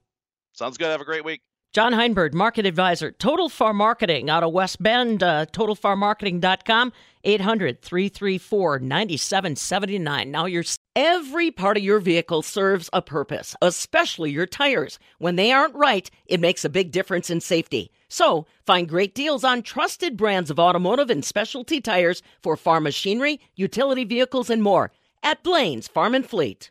[0.51, 0.89] Sounds good.
[0.89, 1.41] Have a great week.
[1.71, 8.79] John Heinberg, market advisor, Total Farm Marketing out of West Bend, uh, totalfarmmarketing.com, 800 334
[8.79, 10.29] 9779.
[10.29, 10.63] Now, your,
[10.95, 14.99] every part of your vehicle serves a purpose, especially your tires.
[15.17, 17.89] When they aren't right, it makes a big difference in safety.
[18.07, 23.39] So, find great deals on trusted brands of automotive and specialty tires for farm machinery,
[23.55, 24.91] utility vehicles, and more
[25.23, 26.69] at Blaine's Farm and Fleet.